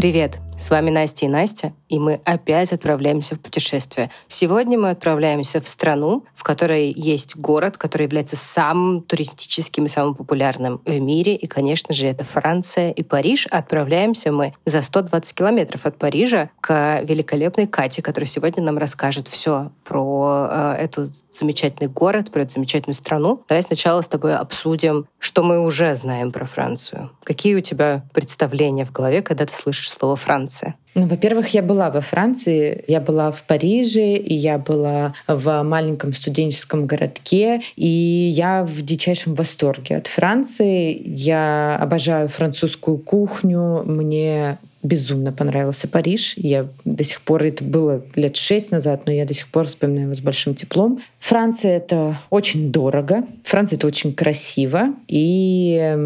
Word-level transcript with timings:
Привет! 0.00 0.40
С 0.60 0.68
вами 0.68 0.90
Настя 0.90 1.24
и 1.24 1.28
Настя, 1.30 1.72
и 1.88 1.98
мы 1.98 2.20
опять 2.26 2.70
отправляемся 2.74 3.34
в 3.34 3.40
путешествие. 3.40 4.10
Сегодня 4.28 4.78
мы 4.78 4.90
отправляемся 4.90 5.58
в 5.58 5.66
страну, 5.66 6.26
в 6.34 6.42
которой 6.42 6.92
есть 6.94 7.34
город, 7.34 7.78
который 7.78 8.02
является 8.02 8.36
самым 8.36 9.00
туристическим 9.00 9.86
и 9.86 9.88
самым 9.88 10.14
популярным 10.14 10.82
в 10.84 11.00
мире, 11.00 11.34
и, 11.34 11.46
конечно 11.46 11.94
же, 11.94 12.08
это 12.08 12.24
Франция 12.24 12.90
и 12.90 13.02
Париж. 13.02 13.46
Отправляемся 13.50 14.32
мы 14.32 14.52
за 14.66 14.82
120 14.82 15.34
километров 15.34 15.86
от 15.86 15.96
Парижа 15.96 16.50
к 16.60 17.00
великолепной 17.04 17.66
Кате, 17.66 18.02
которая 18.02 18.28
сегодня 18.28 18.62
нам 18.62 18.76
расскажет 18.76 19.28
все 19.28 19.72
про 19.82 20.46
э, 20.50 20.72
этот 20.78 21.12
замечательный 21.30 21.88
город, 21.88 22.30
про 22.30 22.42
эту 22.42 22.52
замечательную 22.52 22.96
страну. 22.96 23.42
Давай 23.48 23.62
сначала 23.62 24.02
с 24.02 24.08
тобой 24.08 24.36
обсудим, 24.36 25.06
что 25.18 25.42
мы 25.42 25.64
уже 25.64 25.94
знаем 25.94 26.32
про 26.32 26.44
Францию. 26.44 27.12
Какие 27.24 27.54
у 27.54 27.60
тебя 27.60 28.04
представления 28.12 28.84
в 28.84 28.92
голове, 28.92 29.22
когда 29.22 29.46
ты 29.46 29.54
слышишь 29.54 29.90
слово 29.90 30.16
«Франция»? 30.16 30.49
Ну, 30.94 31.06
во-первых, 31.06 31.48
я 31.54 31.62
была 31.62 31.90
во 31.90 32.00
Франции, 32.00 32.84
я 32.88 33.00
была 33.00 33.30
в 33.30 33.44
Париже, 33.44 34.16
и 34.16 34.34
я 34.34 34.58
была 34.58 35.14
в 35.28 35.62
маленьком 35.62 36.12
студенческом 36.12 36.86
городке, 36.86 37.60
и 37.76 37.86
я 37.86 38.64
в 38.64 38.82
дичайшем 38.82 39.34
восторге 39.34 39.96
от 39.96 40.08
Франции. 40.08 41.00
Я 41.06 41.76
обожаю 41.80 42.28
французскую 42.28 42.98
кухню, 42.98 43.84
мне 43.84 44.58
безумно 44.82 45.30
понравился 45.32 45.86
Париж. 45.88 46.34
Я 46.36 46.66
до 46.84 47.04
сих 47.04 47.20
пор, 47.20 47.44
это 47.44 47.62
было 47.62 48.02
лет 48.14 48.36
шесть 48.36 48.72
назад, 48.72 49.02
но 49.06 49.12
я 49.12 49.26
до 49.26 49.34
сих 49.34 49.48
пор 49.48 49.66
вспоминаю 49.66 50.06
его 50.06 50.14
с 50.14 50.20
большим 50.20 50.54
теплом. 50.54 51.00
Франция— 51.18 51.76
это 51.78 52.18
очень 52.30 52.72
дорого, 52.72 53.24
Франция— 53.44 53.76
это 53.78 53.86
очень 53.86 54.12
красиво, 54.12 54.94
и, 55.06 55.96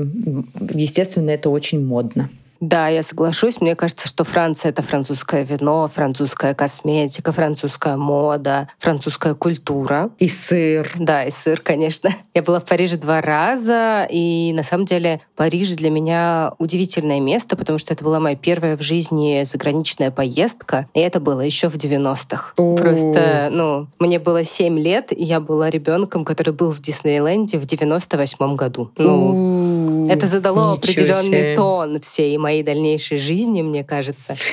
естественно, 0.72 1.30
это 1.30 1.50
очень 1.50 1.84
модно. 1.84 2.28
Да, 2.64 2.88
я 2.88 3.02
соглашусь. 3.02 3.60
Мне 3.60 3.76
кажется, 3.76 4.08
что 4.08 4.24
Франция— 4.24 4.70
это 4.70 4.80
французское 4.80 5.44
вино, 5.44 5.86
французская 5.94 6.54
косметика, 6.54 7.30
французская 7.30 7.98
мода, 7.98 8.70
французская 8.78 9.34
культура. 9.34 10.08
И 10.18 10.28
сыр. 10.28 10.90
Да, 10.98 11.24
и 11.24 11.30
сыр, 11.30 11.60
конечно. 11.60 12.16
Я 12.32 12.42
была 12.42 12.60
в 12.60 12.64
Париже 12.64 12.96
два 12.96 13.20
раза, 13.20 14.06
и 14.08 14.54
на 14.54 14.62
самом 14.62 14.86
деле 14.86 15.20
Париж 15.36 15.72
для 15.74 15.90
меня 15.90 16.52
удивительное 16.58 17.20
место, 17.20 17.54
потому 17.54 17.78
что 17.78 17.92
это 17.92 18.02
была 18.02 18.18
моя 18.18 18.34
первая 18.34 18.78
в 18.78 18.80
жизни 18.80 19.42
заграничная 19.44 20.10
поездка, 20.10 20.88
и 20.94 21.00
это 21.00 21.20
было 21.20 21.42
еще 21.42 21.68
в 21.68 21.76
90-х. 21.76 22.54
Просто, 22.56 23.50
ну, 23.52 23.88
мне 23.98 24.18
было 24.18 24.42
7 24.42 24.78
лет, 24.78 25.12
и 25.12 25.22
я 25.22 25.40
была 25.40 25.68
ребенком, 25.68 26.24
который 26.24 26.54
был 26.54 26.72
в 26.72 26.80
Диснейленде 26.80 27.58
в 27.58 27.66
98 27.66 28.56
году. 28.56 28.90
Ну, 28.96 29.63
это 30.08 30.26
задало 30.26 30.72
определенный 30.72 31.56
тон 31.56 32.00
всей 32.00 32.36
моей 32.38 32.54
моей 32.54 32.62
дальнейшей 32.62 33.18
жизни, 33.18 33.62
мне 33.62 33.84
кажется. 33.84 34.36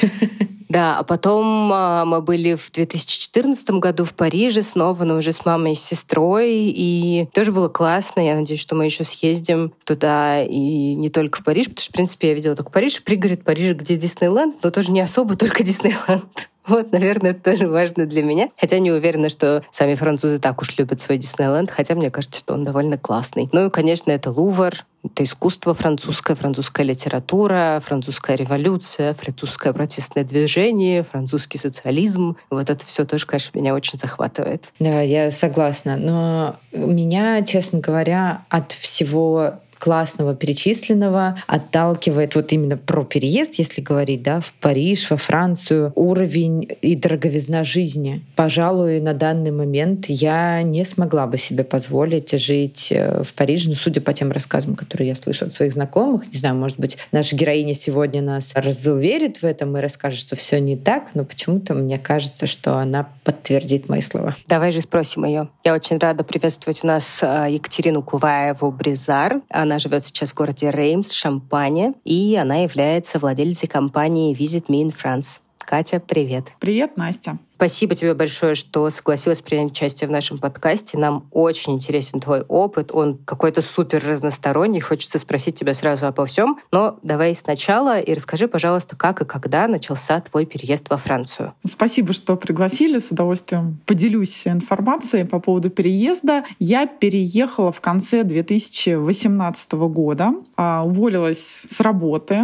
Да, 0.72 1.00
а 1.00 1.04
потом 1.04 1.70
а, 1.74 2.06
мы 2.06 2.22
были 2.22 2.54
в 2.54 2.72
2014 2.72 3.72
году 3.72 4.06
в 4.06 4.14
Париже 4.14 4.62
снова, 4.62 5.04
но 5.04 5.18
уже 5.18 5.34
с 5.34 5.44
мамой 5.44 5.74
и 5.74 5.76
с 5.76 5.84
сестрой, 5.84 6.72
и 6.74 7.28
тоже 7.34 7.52
было 7.52 7.68
классно. 7.68 8.22
Я 8.22 8.36
надеюсь, 8.36 8.62
что 8.62 8.74
мы 8.74 8.86
еще 8.86 9.04
съездим 9.04 9.74
туда 9.84 10.42
и 10.42 10.94
не 10.96 11.10
только 11.10 11.42
в 11.42 11.44
Париж, 11.44 11.66
потому 11.66 11.82
что, 11.82 11.92
в 11.92 11.96
принципе, 11.96 12.30
я 12.30 12.36
видела 12.36 12.56
только 12.56 12.72
Париж, 12.72 13.04
пригород 13.04 13.44
Парижа, 13.44 13.74
где 13.74 13.98
Диснейленд, 13.98 14.64
но 14.64 14.72
тоже 14.72 14.94
не 14.94 15.02
особо 15.02 15.36
только 15.36 15.62
Диснейленд. 15.62 16.50
Вот, 16.68 16.92
наверное, 16.92 17.32
это 17.32 17.52
тоже 17.52 17.68
важно 17.68 18.06
для 18.06 18.24
меня. 18.24 18.50
Хотя 18.60 18.80
не 18.80 18.92
уверена, 18.92 19.30
что 19.30 19.64
сами 19.72 19.96
французы 19.96 20.40
так 20.40 20.62
уж 20.62 20.78
любят 20.78 21.02
свой 21.02 21.18
Диснейленд, 21.18 21.72
хотя 21.72 21.96
мне 21.96 22.12
кажется, 22.12 22.40
что 22.40 22.54
он 22.54 22.64
довольно 22.64 22.98
классный. 22.98 23.50
Ну 23.52 23.68
и, 23.68 23.70
конечно, 23.70 24.12
это 24.12 24.32
Лувр, 24.32 24.74
это 25.04 25.24
искусство 25.24 25.74
французское, 25.74 26.36
французская 26.36 26.84
литература, 26.84 27.82
французская 27.84 28.36
революция, 28.36 29.14
французское 29.16 29.74
протестное 29.74 30.24
движение, 30.24 31.04
французский 31.04 31.58
социализм. 31.58 32.38
Вот 32.52 32.70
это 32.70 32.86
все 32.86 33.06
тоже, 33.06 33.26
конечно, 33.26 33.58
меня 33.58 33.74
очень 33.74 33.98
захватывает. 33.98 34.66
Да, 34.80 35.02
я 35.02 35.32
согласна. 35.32 35.98
Но 35.98 36.56
меня, 36.72 37.42
честно 37.42 37.80
говоря, 37.80 38.44
от 38.50 38.72
всего 38.74 39.56
классного 39.82 40.36
перечисленного 40.36 41.38
отталкивает 41.48 42.36
вот 42.36 42.54
именно 42.54 42.78
про 42.78 43.04
переезд, 43.04 43.56
если 43.56 43.82
говорить, 43.82 44.22
да, 44.22 44.40
в 44.40 44.54
Париж, 44.54 45.10
во 45.10 45.18
Францию, 45.18 45.92
уровень 45.96 46.68
и 46.82 46.96
дороговизна 46.96 47.64
жизни. 47.64 48.24
Пожалуй, 48.36 49.02
на 49.02 49.14
данный 49.14 49.50
момент 49.50 50.06
я 50.08 50.62
не 50.62 50.86
смогла 50.86 51.26
бы 51.26 51.40
себе 51.40 51.64
позволить 51.64 52.32
жить 52.40 52.90
э, 52.92 53.24
в 53.24 53.34
Париже, 53.34 53.70
ну, 53.70 53.76
судя 53.76 54.02
по 54.02 54.14
тем 54.14 54.32
рассказам, 54.32 54.76
которые 54.76 55.10
я 55.10 55.16
слышу 55.16 55.46
от 55.46 55.54
своих 55.54 55.74
знакомых. 55.74 56.32
Не 56.32 56.38
знаю, 56.38 56.56
может 56.56 56.80
быть, 56.80 57.00
наша 57.12 57.36
героиня 57.36 57.74
сегодня 57.74 58.22
нас 58.22 58.54
разуверит 58.56 59.38
в 59.38 59.44
этом 59.44 59.76
и 59.78 59.82
расскажет, 59.82 60.20
что 60.20 60.36
все 60.36 60.60
не 60.60 60.78
так, 60.78 61.16
но 61.16 61.26
почему-то 61.26 61.74
мне 61.74 61.98
кажется, 61.98 62.46
что 62.46 62.78
она 62.78 63.10
подтвердит 63.24 63.90
мои 63.90 64.02
слова. 64.02 64.36
Давай 64.48 64.72
же 64.72 64.82
спросим 64.82 65.26
ее. 65.26 65.50
Я 65.64 65.74
очень 65.74 65.98
рада 65.98 66.24
приветствовать 66.24 66.84
у 66.84 66.88
нас 66.88 67.22
э, 67.24 67.48
Екатерину 67.50 68.02
Куваеву-Бризар. 68.02 69.42
Она 69.50 69.71
она 69.72 69.80
живет 69.80 70.04
сейчас 70.04 70.32
в 70.32 70.36
городе 70.36 70.70
Реймс, 70.70 71.14
Шампане, 71.14 71.94
и 72.04 72.36
она 72.36 72.58
является 72.58 73.20
владельцей 73.20 73.70
компании 73.70 74.36
Visit 74.36 74.66
Me 74.68 74.84
in 74.84 74.94
France. 74.94 75.40
Катя, 75.60 76.02
привет. 76.06 76.52
Привет, 76.60 76.98
Настя. 76.98 77.38
Спасибо 77.62 77.94
тебе 77.94 78.16
большое, 78.16 78.56
что 78.56 78.90
согласилась 78.90 79.40
принять 79.42 79.74
участие 79.74 80.08
в 80.08 80.12
нашем 80.12 80.40
подкасте. 80.40 80.98
Нам 80.98 81.28
очень 81.30 81.74
интересен 81.74 82.20
твой 82.20 82.42
опыт. 82.42 82.90
Он 82.92 83.20
какой-то 83.20 83.62
супер 83.62 84.04
разносторонний. 84.04 84.80
Хочется 84.80 85.20
спросить 85.20 85.54
тебя 85.54 85.76
сразу 85.76 86.08
обо 86.08 86.26
всем. 86.26 86.58
Но 86.72 86.98
давай 87.04 87.36
сначала 87.36 88.00
и 88.00 88.16
расскажи, 88.16 88.48
пожалуйста, 88.48 88.96
как 88.96 89.22
и 89.22 89.26
когда 89.26 89.68
начался 89.68 90.20
твой 90.22 90.48
переезд 90.48 90.90
во 90.90 90.98
Францию. 90.98 91.54
Спасибо, 91.64 92.14
что 92.14 92.36
пригласили. 92.36 92.98
С 92.98 93.12
удовольствием 93.12 93.80
поделюсь 93.86 94.42
информацией 94.48 95.26
по 95.26 95.40
поводу 95.40 95.70
переезда. 95.70 96.44
Я 96.58 96.88
переехала 96.88 97.72
в 97.72 97.80
конце 97.80 98.24
2018 98.24 99.72
года. 99.74 100.34
А, 100.58 100.84
уволилась 100.84 101.62
с 101.70 101.80
работы 101.80 102.40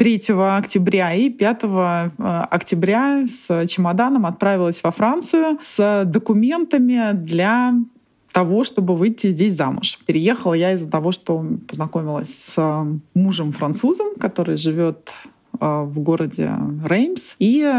3 0.00 0.30
октября 0.56 1.14
и 1.14 1.28
5 1.28 1.64
э, 1.64 2.10
октября 2.50 3.26
с 3.28 3.66
чемоданом 3.66 4.24
отправилась 4.24 4.82
во 4.82 4.92
Францию 4.92 5.58
с 5.60 6.04
документами 6.06 7.12
для 7.12 7.74
того, 8.32 8.64
чтобы 8.64 8.96
выйти 8.96 9.30
здесь 9.30 9.52
замуж. 9.52 9.98
Переехала 10.06 10.54
я 10.54 10.72
из-за 10.72 10.88
того, 10.88 11.12
что 11.12 11.44
познакомилась 11.68 12.34
с 12.34 12.86
мужем 13.12 13.52
французом, 13.52 14.14
который 14.18 14.56
живет 14.56 15.12
в 15.60 15.98
городе 16.00 16.50
Реймс, 16.84 17.34
и 17.38 17.70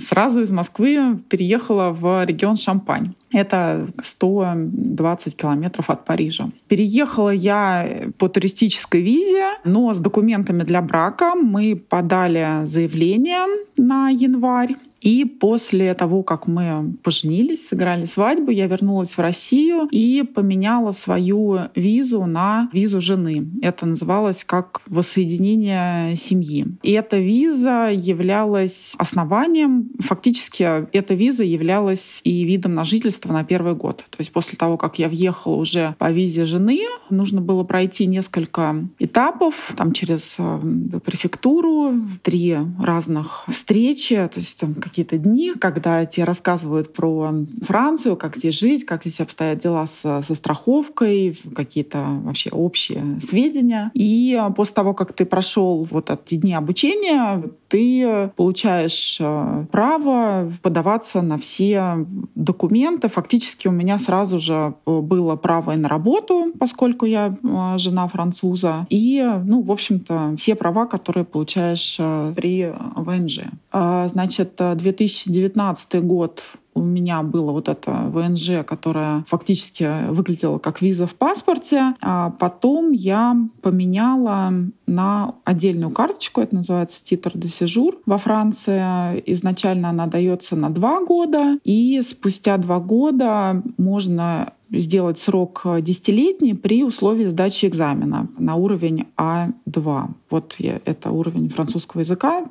сразу 0.00 0.42
из 0.42 0.50
Москвы 0.50 1.18
переехала 1.28 1.90
в 1.90 2.24
регион 2.24 2.56
Шампань. 2.56 3.14
Это 3.32 3.88
120 4.00 5.36
километров 5.36 5.90
от 5.90 6.04
Парижа. 6.04 6.50
Переехала 6.68 7.30
я 7.30 7.86
по 8.18 8.28
туристической 8.28 9.00
визе, 9.00 9.44
но 9.64 9.92
с 9.92 10.00
документами 10.00 10.62
для 10.62 10.80
брака 10.82 11.34
мы 11.34 11.76
подали 11.76 12.64
заявление 12.64 13.46
на 13.76 14.10
январь. 14.10 14.76
И 15.06 15.24
после 15.24 15.94
того, 15.94 16.24
как 16.24 16.48
мы 16.48 16.96
поженились, 17.04 17.68
сыграли 17.68 18.06
свадьбу, 18.06 18.50
я 18.50 18.66
вернулась 18.66 19.16
в 19.16 19.20
Россию 19.20 19.86
и 19.92 20.24
поменяла 20.24 20.90
свою 20.90 21.60
визу 21.76 22.26
на 22.26 22.68
визу 22.72 23.00
жены. 23.00 23.46
Это 23.62 23.86
называлось 23.86 24.42
как 24.44 24.82
воссоединение 24.88 26.16
семьи. 26.16 26.66
И 26.82 26.90
эта 26.90 27.18
виза 27.18 27.88
являлась 27.92 28.96
основанием, 28.98 29.90
фактически 30.00 30.64
эта 30.92 31.14
виза 31.14 31.44
являлась 31.44 32.20
и 32.24 32.42
видом 32.42 32.74
на 32.74 32.84
жительство 32.84 33.32
на 33.32 33.44
первый 33.44 33.76
год. 33.76 33.98
То 34.10 34.16
есть 34.18 34.32
после 34.32 34.58
того, 34.58 34.76
как 34.76 34.98
я 34.98 35.08
въехала 35.08 35.54
уже 35.54 35.94
по 36.00 36.10
визе 36.10 36.46
жены, 36.46 36.80
нужно 37.10 37.40
было 37.40 37.62
пройти 37.62 38.06
несколько 38.06 38.74
этапов, 38.98 39.72
там 39.76 39.92
через 39.92 40.34
э, 40.40 40.98
префектуру, 41.04 41.94
три 42.22 42.56
разных 42.82 43.44
встречи, 43.48 44.16
то 44.16 44.40
есть 44.40 44.58
там 44.58 44.74
какие-то 44.96 45.18
дни, 45.18 45.52
когда 45.52 46.06
тебе 46.06 46.24
рассказывают 46.24 46.94
про 46.94 47.30
Францию, 47.60 48.16
как 48.16 48.34
здесь 48.34 48.58
жить, 48.58 48.86
как 48.86 49.02
здесь 49.02 49.20
обстоят 49.20 49.58
дела 49.58 49.86
со, 49.86 50.22
со 50.22 50.34
страховкой, 50.34 51.38
какие-то 51.54 52.02
вообще 52.22 52.48
общие 52.48 53.20
сведения. 53.20 53.90
И 53.92 54.40
после 54.56 54.74
того, 54.74 54.94
как 54.94 55.12
ты 55.12 55.26
прошел 55.26 55.86
вот 55.90 56.08
эти 56.08 56.36
дни 56.36 56.54
обучения, 56.54 57.42
ты 57.68 58.30
получаешь 58.36 59.18
э, 59.20 59.66
право 59.70 60.50
подаваться 60.62 61.20
на 61.20 61.36
все 61.36 62.06
документы. 62.34 63.08
Фактически 63.08 63.68
у 63.68 63.72
меня 63.72 63.98
сразу 63.98 64.38
же 64.38 64.74
было 64.86 65.36
право 65.36 65.72
и 65.72 65.76
на 65.76 65.88
работу, 65.88 66.52
поскольку 66.58 67.04
я 67.06 67.36
э, 67.42 67.78
жена 67.78 68.08
француза, 68.08 68.86
и, 68.88 69.22
ну, 69.44 69.60
в 69.60 69.70
общем-то, 69.70 70.36
все 70.38 70.54
права, 70.54 70.86
которые 70.86 71.24
получаешь 71.24 71.96
э, 71.98 72.32
при 72.34 72.72
ВНЖ. 72.94 73.40
А, 73.72 74.08
значит, 74.08 74.58
2019 74.76 76.02
год 76.02 76.42
у 76.76 76.82
меня 76.82 77.22
было 77.22 77.52
вот 77.52 77.68
это 77.68 78.10
ВНЖ, 78.12 78.64
которое 78.66 79.24
фактически 79.26 80.10
выглядело 80.10 80.58
как 80.58 80.82
виза 80.82 81.06
в 81.06 81.14
паспорте. 81.14 81.94
А 82.02 82.30
потом 82.30 82.92
я 82.92 83.34
поменяла 83.62 84.52
на 84.86 85.34
отдельную 85.44 85.90
карточку, 85.90 86.42
это 86.42 86.56
называется 86.56 87.02
титр 87.02 87.32
де 87.34 87.48
сижур. 87.48 87.98
Во 88.04 88.18
Франции 88.18 89.22
изначально 89.24 89.88
она 89.88 90.06
дается 90.06 90.54
на 90.54 90.68
два 90.68 91.02
года, 91.02 91.58
и 91.64 92.02
спустя 92.06 92.58
два 92.58 92.78
года 92.78 93.62
можно 93.78 94.52
сделать 94.70 95.18
срок 95.18 95.64
десятилетний 95.80 96.54
при 96.54 96.84
условии 96.84 97.24
сдачи 97.24 97.66
экзамена 97.66 98.28
на 98.36 98.56
уровень 98.56 99.06
А2. 99.16 100.08
Вот 100.28 100.56
это 100.58 101.10
уровень 101.10 101.48
французского 101.48 102.00
языка, 102.00 102.44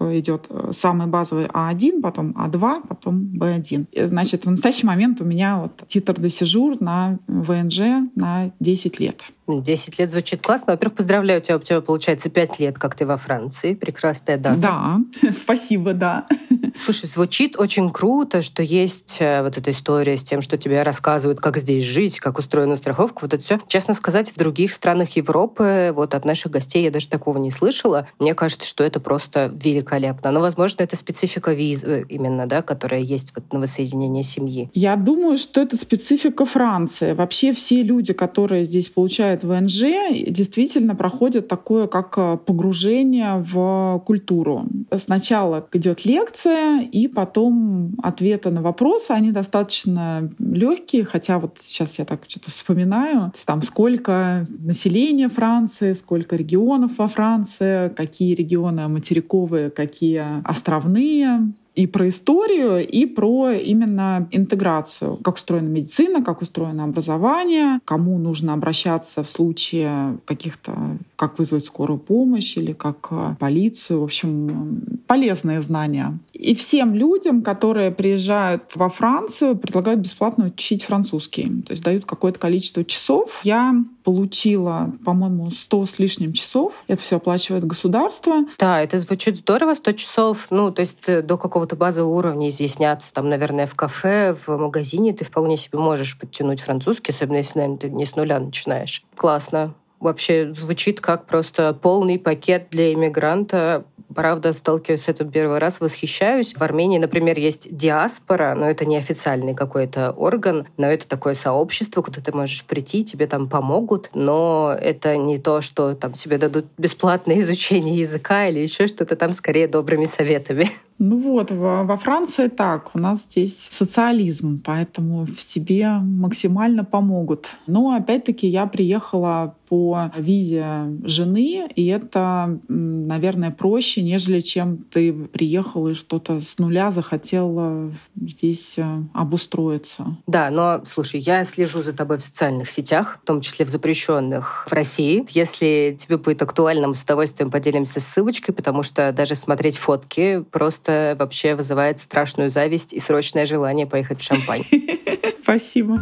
идет 0.00 0.46
э, 0.48 0.70
самый 0.72 1.06
базовый 1.06 1.46
А1, 1.46 2.00
потом 2.00 2.30
А2, 2.32 2.86
потом 2.88 3.20
Б1. 3.34 4.08
Значит, 4.08 4.46
в 4.46 4.50
настоящий 4.50 4.86
момент 4.86 5.20
у 5.20 5.24
меня 5.24 5.58
вот 5.58 5.72
титр 5.88 6.20
де 6.20 6.28
сижур 6.28 6.80
на 6.80 7.18
ВНЖ 7.26 8.10
на 8.14 8.50
10 8.60 9.00
лет. 9.00 9.24
10 9.48 9.98
лет 9.98 10.10
звучит 10.10 10.42
классно. 10.42 10.74
Во-первых, 10.74 10.96
поздравляю 10.96 11.40
тебя, 11.40 11.56
у 11.56 11.60
тебя 11.60 11.80
получается 11.80 12.30
5 12.30 12.60
лет, 12.60 12.78
как 12.78 12.94
ты 12.94 13.06
во 13.06 13.16
Франции. 13.16 13.74
Прекрасная 13.74 14.36
дата. 14.36 14.58
Да, 14.58 14.98
спасибо, 15.32 15.94
да. 15.94 16.26
Слушай, 16.74 17.06
звучит 17.06 17.58
очень 17.58 17.90
круто, 17.90 18.42
что 18.42 18.62
есть 18.62 19.18
э, 19.20 19.42
вот 19.42 19.58
эта 19.58 19.70
история 19.70 20.16
с 20.16 20.22
тем, 20.22 20.40
что 20.40 20.56
тебе 20.56 20.82
рассказывают, 20.82 21.40
как 21.40 21.56
здесь 21.58 21.84
жить, 21.84 22.20
как 22.20 22.38
устроена 22.38 22.76
страховка. 22.76 23.20
Вот 23.22 23.34
это 23.34 23.42
все. 23.42 23.58
Честно 23.66 23.94
сказать, 23.94 24.30
в 24.30 24.36
других 24.36 24.72
странах 24.72 25.10
Европы, 25.16 25.92
вот 25.94 26.14
от 26.14 26.24
наших 26.24 26.52
гостей 26.52 26.84
я 26.84 26.90
даже 26.90 27.08
такого 27.08 27.38
не 27.38 27.50
слышала. 27.50 28.06
Мне 28.18 28.34
кажется, 28.34 28.66
что 28.66 28.84
это 28.84 29.00
просто 29.00 29.50
великолепно. 29.52 30.30
Но, 30.30 30.40
возможно, 30.40 30.82
это 30.82 30.96
специфика 30.96 31.52
визы 31.52 32.06
именно, 32.08 32.46
да, 32.46 32.62
которая 32.62 33.00
есть 33.00 33.32
вот 33.34 33.52
на 33.52 33.60
воссоединение 33.60 34.22
семьи. 34.22 34.70
Я 34.74 34.96
думаю, 34.96 35.36
что 35.36 35.60
это 35.60 35.76
специфика 35.76 36.46
Франции. 36.46 37.12
Вообще 37.12 37.52
все 37.52 37.82
люди, 37.82 38.12
которые 38.12 38.64
здесь 38.64 38.86
получают 38.86 39.37
в 39.44 39.60
НЖ, 39.60 39.82
действительно 40.28 40.94
проходит 40.94 41.48
такое, 41.48 41.86
как 41.86 42.14
э, 42.16 42.38
погружение 42.44 43.36
в 43.38 44.02
культуру. 44.06 44.66
Сначала 45.04 45.66
идет 45.72 46.04
лекция, 46.04 46.82
и 46.82 47.08
потом 47.08 47.94
ответы 48.02 48.50
на 48.50 48.62
вопросы, 48.62 49.12
они 49.12 49.32
достаточно 49.32 50.30
легкие, 50.38 51.04
хотя 51.04 51.38
вот 51.38 51.56
сейчас 51.60 51.98
я 51.98 52.04
так 52.04 52.22
что-то 52.28 52.50
вспоминаю, 52.50 53.30
то 53.30 53.36
есть 53.36 53.46
там 53.46 53.62
сколько 53.62 54.46
населения 54.58 55.28
Франции, 55.28 55.92
сколько 55.92 56.36
регионов 56.36 56.92
во 56.98 57.08
Франции, 57.08 57.88
какие 57.90 58.34
регионы 58.34 58.88
материковые, 58.88 59.70
какие 59.70 60.42
островные, 60.44 61.52
и 61.78 61.86
про 61.86 62.08
историю, 62.08 62.84
и 62.84 63.06
про 63.06 63.52
именно 63.52 64.26
интеграцию. 64.32 65.16
Как 65.18 65.36
устроена 65.36 65.68
медицина, 65.68 66.24
как 66.24 66.42
устроено 66.42 66.82
образование, 66.82 67.78
кому 67.84 68.18
нужно 68.18 68.52
обращаться 68.54 69.22
в 69.22 69.30
случае 69.30 70.18
каких-то, 70.24 70.72
как 71.14 71.38
вызвать 71.38 71.66
скорую 71.66 72.00
помощь 72.00 72.56
или 72.56 72.72
как 72.72 73.08
э, 73.12 73.36
полицию. 73.38 74.00
В 74.00 74.04
общем, 74.04 74.98
полезные 75.06 75.62
знания. 75.62 76.18
И 76.32 76.54
всем 76.54 76.94
людям, 76.94 77.42
которые 77.42 77.90
приезжают 77.90 78.62
во 78.74 78.88
Францию, 78.88 79.56
предлагают 79.56 80.00
бесплатно 80.00 80.46
учить 80.46 80.84
французский. 80.84 81.62
То 81.62 81.72
есть 81.72 81.82
дают 81.82 82.06
какое-то 82.06 82.38
количество 82.38 82.84
часов. 82.84 83.40
Я 83.44 83.74
получила, 84.04 84.92
по-моему, 85.04 85.50
100 85.50 85.86
с 85.86 85.98
лишним 85.98 86.32
часов. 86.32 86.84
Это 86.86 87.02
все 87.02 87.16
оплачивает 87.16 87.64
государство. 87.66 88.46
Да, 88.58 88.80
это 88.80 88.98
звучит 88.98 89.36
здорово, 89.36 89.74
100 89.74 89.92
часов. 89.92 90.46
Ну, 90.50 90.70
то 90.70 90.80
есть 90.80 91.26
до 91.26 91.36
какого-то 91.36 91.67
базового 91.76 92.14
уровня 92.14 92.48
изъясняться. 92.48 93.12
Там, 93.12 93.28
наверное, 93.28 93.66
в 93.66 93.74
кафе, 93.74 94.36
в 94.46 94.56
магазине 94.56 95.12
ты 95.12 95.24
вполне 95.24 95.56
себе 95.56 95.78
можешь 95.78 96.18
подтянуть 96.18 96.60
французский, 96.60 97.12
особенно 97.12 97.38
если, 97.38 97.58
наверное, 97.58 97.78
ты 97.78 97.90
не 97.90 98.06
с 98.06 98.16
нуля 98.16 98.38
начинаешь. 98.38 99.04
Классно 99.16 99.74
вообще 100.00 100.52
звучит 100.52 101.00
как 101.00 101.26
просто 101.26 101.74
полный 101.74 102.20
пакет 102.20 102.68
для 102.70 102.92
иммигранта 102.92 103.84
правда, 104.14 104.52
сталкиваюсь 104.52 105.02
с 105.02 105.08
этим 105.08 105.30
первый 105.30 105.58
раз, 105.58 105.80
восхищаюсь. 105.80 106.54
В 106.54 106.62
Армении, 106.62 106.98
например, 106.98 107.38
есть 107.38 107.74
диаспора, 107.74 108.54
но 108.54 108.68
это 108.68 108.84
не 108.84 108.96
официальный 108.96 109.54
какой-то 109.54 110.12
орган, 110.12 110.66
но 110.76 110.86
это 110.86 111.06
такое 111.06 111.34
сообщество, 111.34 112.02
куда 112.02 112.20
ты 112.20 112.32
можешь 112.32 112.64
прийти, 112.64 113.04
тебе 113.04 113.26
там 113.26 113.48
помогут, 113.48 114.10
но 114.14 114.74
это 114.80 115.16
не 115.16 115.38
то, 115.38 115.60
что 115.60 115.94
там 115.94 116.12
тебе 116.12 116.38
дадут 116.38 116.66
бесплатное 116.78 117.40
изучение 117.40 117.96
языка 117.96 118.46
или 118.46 118.60
еще 118.60 118.86
что-то 118.86 119.16
там, 119.16 119.32
скорее 119.32 119.68
добрыми 119.68 120.04
советами. 120.04 120.70
Ну 120.98 121.18
вот, 121.18 121.50
во 121.50 121.96
Франции 121.96 122.48
так, 122.48 122.90
у 122.94 122.98
нас 122.98 123.24
здесь 123.24 123.68
социализм, 123.70 124.60
поэтому 124.64 125.26
в 125.26 125.46
тебе 125.46 125.88
максимально 125.88 126.84
помогут. 126.84 127.48
Но 127.66 127.92
опять-таки 127.92 128.48
я 128.48 128.66
приехала 128.66 129.54
по 129.68 130.10
визе 130.16 130.98
жены, 131.04 131.68
и 131.74 131.86
это, 131.86 132.58
наверное, 132.68 133.50
проще, 133.50 134.02
нежели 134.02 134.40
чем 134.40 134.78
ты 134.78 135.12
приехал 135.12 135.88
и 135.88 135.94
что-то 135.94 136.40
с 136.40 136.58
нуля 136.58 136.90
захотел 136.90 137.92
здесь 138.16 138.74
э, 138.78 139.02
обустроиться. 139.12 140.16
Да, 140.26 140.50
но 140.50 140.82
слушай, 140.84 141.20
я 141.20 141.44
слежу 141.44 141.82
за 141.82 141.94
тобой 141.94 142.16
в 142.16 142.22
социальных 142.22 142.70
сетях, 142.70 143.18
в 143.22 143.26
том 143.26 143.40
числе 143.42 143.66
в 143.66 143.68
запрещенных 143.68 144.66
в 144.68 144.72
России. 144.72 145.24
Если 145.30 145.96
тебе 145.98 146.16
будет 146.16 146.40
актуально, 146.40 146.88
мы 146.88 146.94
с 146.94 147.04
удовольствием 147.04 147.50
поделимся 147.50 148.00
ссылочкой, 148.00 148.54
потому 148.54 148.82
что 148.82 149.12
даже 149.12 149.34
смотреть 149.34 149.76
фотки 149.76 150.42
просто 150.50 150.87
просто 150.88 151.16
вообще 151.18 151.54
вызывает 151.54 152.00
страшную 152.00 152.48
зависть 152.48 152.92
и 152.94 153.00
срочное 153.00 153.44
желание 153.46 153.86
поехать 153.86 154.20
в 154.20 154.24
Шампань. 154.24 154.64
Спасибо. 155.42 156.00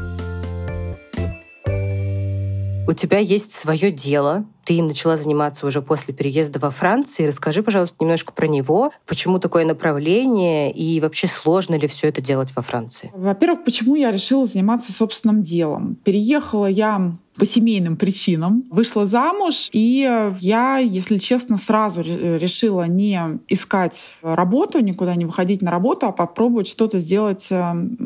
У 2.88 2.93
тебя 2.93 3.19
есть 3.19 3.53
свое 3.53 3.91
дело, 3.91 4.47
ты 4.66 4.74
им 4.74 4.88
начала 4.88 5.16
заниматься 5.16 5.64
уже 5.64 5.80
после 5.80 6.12
переезда 6.12 6.58
во 6.58 6.70
Францию. 6.70 7.28
Расскажи, 7.28 7.62
пожалуйста, 7.62 7.96
немножко 8.00 8.32
про 8.32 8.48
него. 8.48 8.90
Почему 9.06 9.38
такое 9.38 9.64
направление 9.64 10.72
и 10.72 11.00
вообще 11.00 11.28
сложно 11.28 11.76
ли 11.76 11.86
все 11.86 12.08
это 12.08 12.20
делать 12.20 12.52
во 12.54 12.62
Франции? 12.62 13.12
Во-первых, 13.14 13.64
почему 13.64 13.94
я 13.94 14.10
решила 14.10 14.44
заниматься 14.44 14.92
собственным 14.92 15.42
делом? 15.42 15.96
Переехала 16.04 16.66
я 16.66 17.16
по 17.36 17.44
семейным 17.44 17.96
причинам. 17.96 18.64
Вышла 18.70 19.06
замуж, 19.06 19.68
и 19.73 20.08
я, 20.40 20.78
если 20.78 21.18
честно, 21.18 21.58
сразу 21.58 22.02
решила 22.02 22.87
не 22.87 23.20
искать 23.49 24.16
работу, 24.23 24.80
никуда 24.80 25.14
не 25.14 25.25
выходить 25.25 25.62
на 25.62 25.70
работу, 25.70 26.06
а 26.06 26.12
попробовать 26.12 26.66
что-то 26.66 26.99
сделать 26.99 27.49
э, 27.50 27.56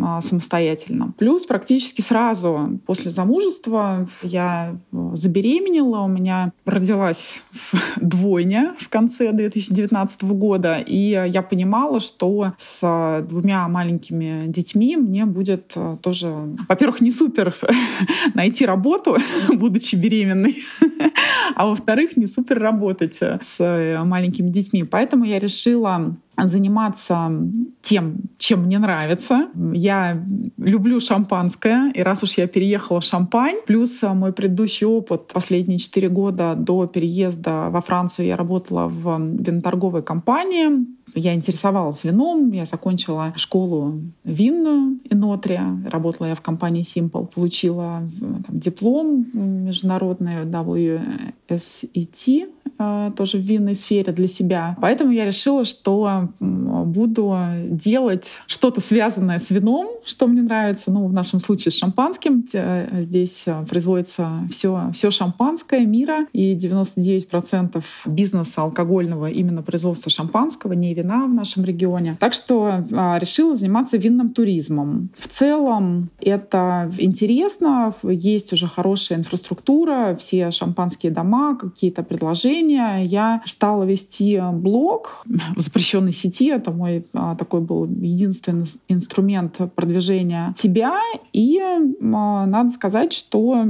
а, 0.02 0.20
самостоятельно. 0.22 1.14
Плюс 1.18 1.46
практически 1.46 2.00
сразу 2.00 2.80
после 2.86 3.10
замужества 3.10 4.08
я 4.22 4.76
забеременела, 5.12 6.00
у 6.00 6.08
меня 6.08 6.49
родилась 6.64 7.42
двойня 7.96 8.74
в 8.78 8.88
конце 8.88 9.32
2019 9.32 10.22
года, 10.24 10.78
и 10.78 11.10
я 11.28 11.42
понимала, 11.42 12.00
что 12.00 12.54
с 12.58 13.24
двумя 13.28 13.68
маленькими 13.68 14.46
детьми 14.46 14.96
мне 14.96 15.24
будет 15.26 15.72
э, 15.76 15.96
тоже, 16.02 16.32
во-первых, 16.68 17.00
не 17.00 17.10
супер 17.10 17.56
найти 18.34 18.66
работу, 18.66 19.16
будучи 19.52 19.96
беременной, 19.96 20.56
а 21.54 21.66
во-вторых, 21.66 22.16
не 22.16 22.26
супер 22.26 22.58
работать 22.58 23.18
с 23.20 23.56
э, 23.58 24.02
маленькими 24.04 24.50
детьми. 24.50 24.84
Поэтому 24.84 25.24
я 25.24 25.38
решила 25.38 26.16
заниматься 26.44 27.30
тем, 27.82 28.16
чем 28.38 28.64
мне 28.64 28.78
нравится. 28.78 29.48
Я 29.72 30.22
люблю 30.58 31.00
шампанское, 31.00 31.90
и 31.92 32.02
раз 32.02 32.22
уж 32.22 32.38
я 32.38 32.46
переехала 32.46 33.00
в 33.00 33.04
Шампань, 33.04 33.56
плюс 33.66 34.02
э, 34.02 34.12
мой 34.12 34.32
предыдущий 34.32 34.86
опыт, 34.86 35.28
последние 35.32 35.78
четыре 35.78 36.08
года 36.08 36.54
до 36.56 36.86
переезда 36.86 37.68
во 37.70 37.80
Францию 37.80 38.26
я 38.26 38.36
работала 38.36 38.86
в 38.86 39.18
виноторговой 39.18 40.02
компании, 40.02 40.86
я 41.14 41.34
интересовалась 41.34 42.04
вином, 42.04 42.52
я 42.52 42.66
закончила 42.66 43.32
школу 43.36 44.00
винную 44.24 45.00
Инотри, 45.10 45.58
работала 45.90 46.28
я 46.28 46.34
в 46.34 46.40
компании 46.40 46.84
Simple, 46.84 47.26
получила 47.26 48.02
э, 48.02 48.20
там, 48.20 48.60
диплом 48.60 49.26
международный 49.32 50.44
WSET, 50.44 52.48
тоже 53.16 53.38
в 53.38 53.42
винной 53.42 53.74
сфере 53.74 54.12
для 54.12 54.26
себя. 54.26 54.76
Поэтому 54.80 55.12
я 55.12 55.26
решила, 55.26 55.64
что 55.64 56.28
буду 56.38 57.36
делать 57.64 58.30
что-то 58.46 58.80
связанное 58.80 59.38
с 59.38 59.50
вином, 59.50 59.88
что 60.04 60.26
мне 60.26 60.42
нравится, 60.42 60.90
ну, 60.90 61.06
в 61.06 61.12
нашем 61.12 61.40
случае 61.40 61.72
с 61.72 61.76
шампанским. 61.76 62.46
Э, 62.52 63.02
здесь 63.02 63.44
производится 63.68 64.30
все, 64.50 64.90
все 64.92 65.10
шампанское 65.10 65.84
мира, 65.84 66.26
и 66.32 66.54
99% 66.54 67.82
бизнеса 68.06 68.62
алкогольного 68.62 69.26
именно 69.26 69.62
производства 69.62 70.10
шампанского, 70.10 70.72
не 70.72 70.94
вина 70.94 71.26
в 71.26 71.34
нашем 71.34 71.64
регионе. 71.64 72.16
Так 72.18 72.32
что 72.32 72.84
а, 72.92 73.18
решила 73.18 73.54
заниматься 73.54 73.96
винным 73.96 74.30
туризмом. 74.30 75.10
В 75.16 75.28
целом 75.28 76.10
это 76.20 76.90
интересно, 76.98 77.94
есть 78.02 78.52
уже 78.52 78.66
хорошая 78.66 79.18
инфраструктура, 79.18 80.16
все 80.20 80.50
шампанские 80.50 81.12
дома, 81.12 81.56
какие-то 81.56 82.02
предложения 82.02 82.69
продвижения 82.70 83.06
я 83.06 83.42
стала 83.46 83.84
вести 83.84 84.40
блог 84.52 85.24
в 85.56 85.60
запрещенной 85.60 86.12
сети. 86.12 86.48
Это 86.48 86.70
мой 86.70 87.04
а, 87.12 87.36
такой 87.36 87.60
был 87.60 87.86
единственный 87.86 88.64
инструмент 88.88 89.58
продвижения 89.74 90.54
себя. 90.58 90.98
И 91.32 91.58
а, 91.58 92.46
надо 92.46 92.70
сказать, 92.70 93.12
что 93.12 93.66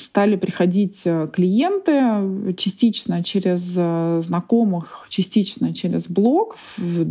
стали 0.00 0.36
приходить 0.36 1.02
клиенты 1.32 2.54
частично 2.56 3.22
через 3.22 3.74
э, 3.76 4.22
знакомых, 4.24 5.06
частично 5.08 5.74
через 5.74 6.06
блог. 6.08 6.56
В 6.76 7.04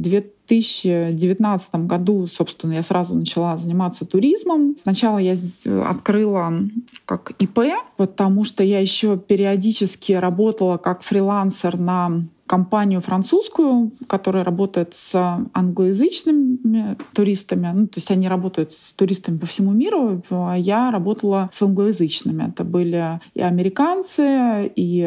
2019 0.48 1.76
году, 1.88 2.28
собственно, 2.28 2.74
я 2.74 2.84
сразу 2.84 3.16
начала 3.16 3.58
заниматься 3.58 4.06
туризмом. 4.06 4.76
Сначала 4.82 5.18
я 5.18 5.38
открыла 5.86 6.54
как 7.06 7.32
ИП, 7.40 7.60
потому 7.98 8.44
что 8.44 8.64
я 8.64 8.80
еще 8.80 9.18
периодически 9.18 10.14
работала 10.14 10.78
как 10.78 11.02
фрилансер 11.02 11.78
на 11.78 12.24
компанию 12.48 13.02
французскую, 13.02 13.92
которая 14.08 14.44
работает 14.44 14.94
с 14.94 15.14
англоязычными 15.54 16.98
туристами. 17.14 17.72
Ну, 17.74 17.88
то 17.88 17.98
есть 17.98 18.12
они 18.12 18.28
работают 18.28 18.74
с 18.74 18.94
туристами 18.94 19.38
по 19.38 19.46
всему 19.46 19.72
миру. 19.72 20.22
А 20.30 20.56
я 20.56 20.92
работала 20.92 21.50
с 21.54 21.62
англоязычными. 21.62 22.50
Это 22.50 22.64
были 22.64 23.22
и 23.34 23.42
американцы, 23.42 24.72
и 24.76 25.02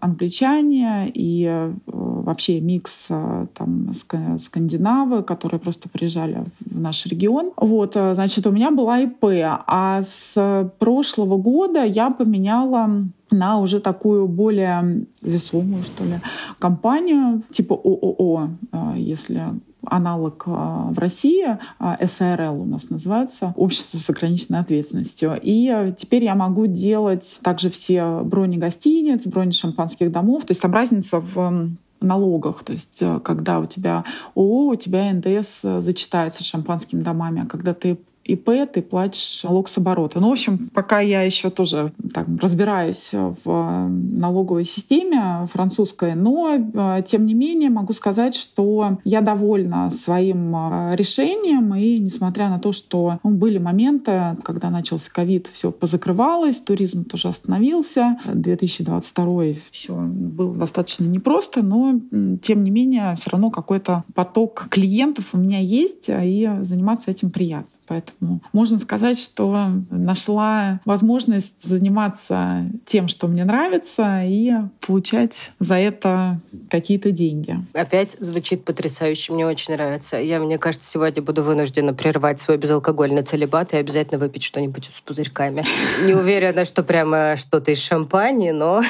англичане, 0.00 1.10
и 1.12 1.46
э, 1.46 1.72
вообще 1.86 2.60
микс 2.60 3.06
э, 3.08 3.46
там 3.54 3.92
скандинавы, 4.38 5.22
которые 5.22 5.60
просто 5.60 5.88
приезжали 5.88 6.44
в 6.60 6.80
наш 6.80 7.06
регион. 7.06 7.52
Вот, 7.56 7.96
э, 7.96 8.14
значит, 8.14 8.46
у 8.46 8.50
меня 8.50 8.70
была 8.70 9.00
ИП. 9.00 9.24
А 9.66 10.02
с 10.02 10.70
прошлого 10.78 11.36
года 11.38 11.84
я 11.84 12.10
поменяла 12.10 13.08
на 13.32 13.58
уже 13.58 13.80
такую 13.80 14.28
более 14.28 15.06
весомую, 15.20 15.82
что 15.82 16.04
ли, 16.04 16.20
компанию 16.58 17.42
типа 17.50 17.74
ООО, 17.74 18.50
а, 18.72 18.94
если 18.96 19.44
аналог 19.84 20.44
а, 20.46 20.90
в 20.92 20.98
России, 20.98 21.58
а, 21.78 21.98
СРЛ 22.06 22.62
у 22.62 22.64
нас 22.64 22.90
называется, 22.90 23.52
Общество 23.56 23.98
с 23.98 24.10
ограниченной 24.10 24.60
ответственностью. 24.60 25.38
И 25.42 25.92
теперь 25.98 26.24
я 26.24 26.34
могу 26.34 26.66
делать 26.66 27.38
также 27.42 27.70
все 27.70 28.20
брони 28.24 28.58
гостиниц, 28.58 29.26
брони 29.26 29.52
шампанских 29.52 30.12
домов. 30.12 30.44
То 30.44 30.52
есть 30.52 30.62
там 30.62 30.72
разница 30.72 31.20
в 31.20 31.70
налогах. 32.00 32.62
То 32.64 32.72
есть 32.72 33.02
когда 33.22 33.58
у 33.60 33.66
тебя 33.66 34.04
ООО, 34.34 34.70
у 34.70 34.76
тебя 34.76 35.12
НДС 35.12 35.62
зачитается 35.62 36.44
шампанскими 36.44 37.00
домами, 37.00 37.42
а 37.44 37.46
когда 37.46 37.74
ты 37.74 37.98
ИП, 38.24 38.50
ты 38.72 38.82
платишь 38.82 39.42
налог 39.44 39.68
с 39.68 39.78
оборота. 39.78 40.20
Ну, 40.20 40.28
в 40.28 40.32
общем, 40.32 40.70
пока 40.72 41.00
я 41.00 41.22
еще 41.22 41.50
тоже 41.50 41.92
так, 42.12 42.26
разбираюсь 42.40 43.10
в 43.12 43.88
налоговой 43.88 44.64
системе 44.64 45.48
французской, 45.52 46.14
но, 46.14 46.56
э, 46.56 47.02
тем 47.06 47.26
не 47.26 47.34
менее, 47.34 47.70
могу 47.70 47.92
сказать, 47.92 48.34
что 48.34 48.98
я 49.04 49.20
довольна 49.20 49.90
своим 49.90 50.54
э, 50.54 50.96
решением, 50.96 51.74
и 51.74 51.98
несмотря 51.98 52.48
на 52.48 52.58
то, 52.58 52.72
что 52.72 53.18
ну, 53.24 53.30
были 53.30 53.58
моменты, 53.58 54.36
когда 54.44 54.70
начался 54.70 55.10
ковид, 55.10 55.48
все 55.52 55.72
позакрывалось, 55.72 56.60
туризм 56.60 57.04
тоже 57.04 57.28
остановился, 57.28 58.18
2022 58.24 59.42
все 59.70 59.94
было 59.94 60.54
достаточно 60.54 61.04
непросто, 61.04 61.62
но, 61.62 62.00
тем 62.42 62.64
не 62.64 62.70
менее, 62.70 63.16
все 63.16 63.30
равно 63.30 63.50
какой-то 63.50 64.04
поток 64.14 64.66
клиентов 64.70 65.30
у 65.32 65.38
меня 65.38 65.58
есть, 65.58 66.08
и 66.08 66.48
заниматься 66.60 67.10
этим 67.10 67.30
приятно. 67.30 67.72
Поэтому 67.92 68.40
можно 68.54 68.78
сказать, 68.78 69.18
что 69.18 69.68
нашла 69.90 70.80
возможность 70.86 71.52
заниматься 71.62 72.64
тем, 72.86 73.08
что 73.08 73.28
мне 73.28 73.44
нравится, 73.44 74.22
и 74.24 74.50
получать 74.80 75.52
за 75.60 75.74
это 75.74 76.40
какие-то 76.70 77.10
деньги. 77.10 77.58
Опять 77.74 78.16
звучит 78.18 78.64
потрясающе, 78.64 79.34
мне 79.34 79.46
очень 79.46 79.74
нравится. 79.74 80.16
Я, 80.16 80.40
мне 80.40 80.56
кажется, 80.56 80.88
сегодня 80.88 81.22
буду 81.22 81.42
вынуждена 81.42 81.92
прервать 81.92 82.40
свой 82.40 82.56
безалкогольный 82.56 83.24
целебат 83.24 83.74
и 83.74 83.76
обязательно 83.76 84.18
выпить 84.18 84.42
что-нибудь 84.42 84.90
с 84.90 85.02
пузырьками. 85.02 85.62
Не 86.06 86.14
уверена, 86.14 86.64
что 86.64 86.82
прямо 86.82 87.36
что-то 87.36 87.72
из 87.72 87.82
шампани, 87.82 88.52
но 88.52 88.82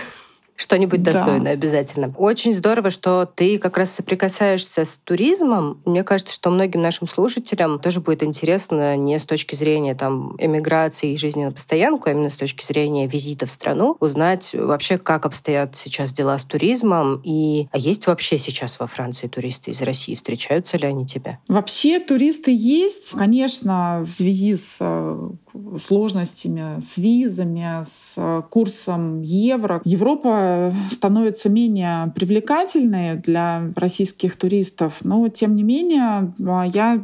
что-нибудь 0.63 1.03
достойное 1.03 1.41
да. 1.41 1.51
обязательно. 1.51 2.15
Очень 2.17 2.55
здорово, 2.55 2.91
что 2.91 3.27
ты 3.27 3.59
как 3.59 3.77
раз 3.77 3.93
соприкасаешься 3.93 4.85
с 4.85 4.99
туризмом. 5.03 5.83
Мне 5.85 6.05
кажется, 6.05 6.33
что 6.33 6.51
многим 6.51 6.83
нашим 6.83 7.09
слушателям 7.09 7.79
тоже 7.79 8.01
будет 8.01 8.23
интересно 8.23 8.97
не 8.97 9.19
с 9.19 9.27
точки 9.27 9.55
зрения 9.55 9.95
там 9.95 10.37
эмиграции 10.39 11.13
и 11.13 11.17
жизни 11.17 11.45
на 11.45 11.53
постоянку, 11.53 12.09
а 12.09 12.13
именно 12.13 12.31
с 12.31 12.37
точки 12.37 12.65
зрения 12.65 13.07
визита 13.07 13.47
в 13.47 13.51
страну, 13.51 13.97
узнать 14.01 14.55
вообще, 14.55 14.99
как 14.99 15.27
обстоят 15.27 15.77
сейчас 15.77 16.13
дела 16.13 16.39
с 16.39 16.45
туризмом 16.45 17.21
и 17.25 17.69
а 17.73 17.79
есть 17.79 18.07
вообще 18.07 18.39
сейчас 18.39 18.79
во 18.79 18.87
Франции 18.87 19.27
туристы 19.27 19.73
из 19.73 19.83
России? 19.83 20.15
Встречаются 20.15 20.77
ли 20.79 20.87
они 20.87 21.07
тебя? 21.07 21.39
Вообще 21.49 21.99
туристы 21.99 22.55
есть. 22.55 23.11
Конечно, 23.11 24.07
в 24.09 24.15
связи 24.15 24.55
с 24.55 24.77
э, 24.81 25.31
сложностями 25.79 26.81
с 26.81 26.97
визами, 26.97 27.85
с 27.85 28.15
э, 28.17 28.43
курсом 28.51 29.23
евро. 29.23 29.81
Европа 29.85 30.75
становится 30.91 31.49
менее 31.49 32.13
привлекательной 32.15 33.17
для 33.17 33.73
российских 33.77 34.37
туристов, 34.37 34.99
но 35.03 35.29
тем 35.29 35.55
не 35.55 35.63
менее 35.63 36.33
а, 36.47 36.67
я 36.67 37.03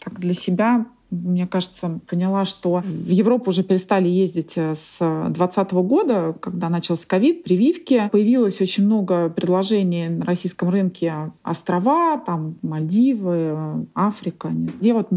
так 0.00 0.20
для 0.20 0.34
себя 0.34 0.86
мне 1.14 1.46
кажется, 1.46 2.00
поняла, 2.08 2.44
что 2.44 2.82
в 2.84 3.10
Европу 3.10 3.50
уже 3.50 3.62
перестали 3.62 4.08
ездить 4.08 4.52
э, 4.56 4.74
с 4.74 4.98
2020 4.98 5.72
года, 5.72 6.34
когда 6.40 6.68
начался 6.68 7.06
ковид, 7.06 7.44
прививки. 7.44 8.08
Появилось 8.12 8.60
очень 8.60 8.84
много 8.84 9.28
предложений 9.28 10.08
на 10.08 10.24
российском 10.24 10.68
рынке 10.68 11.32
острова, 11.42 12.18
там 12.18 12.56
Мальдивы, 12.62 13.86
Африка, 13.94 14.50
где 14.50 14.92
вот 14.92 15.08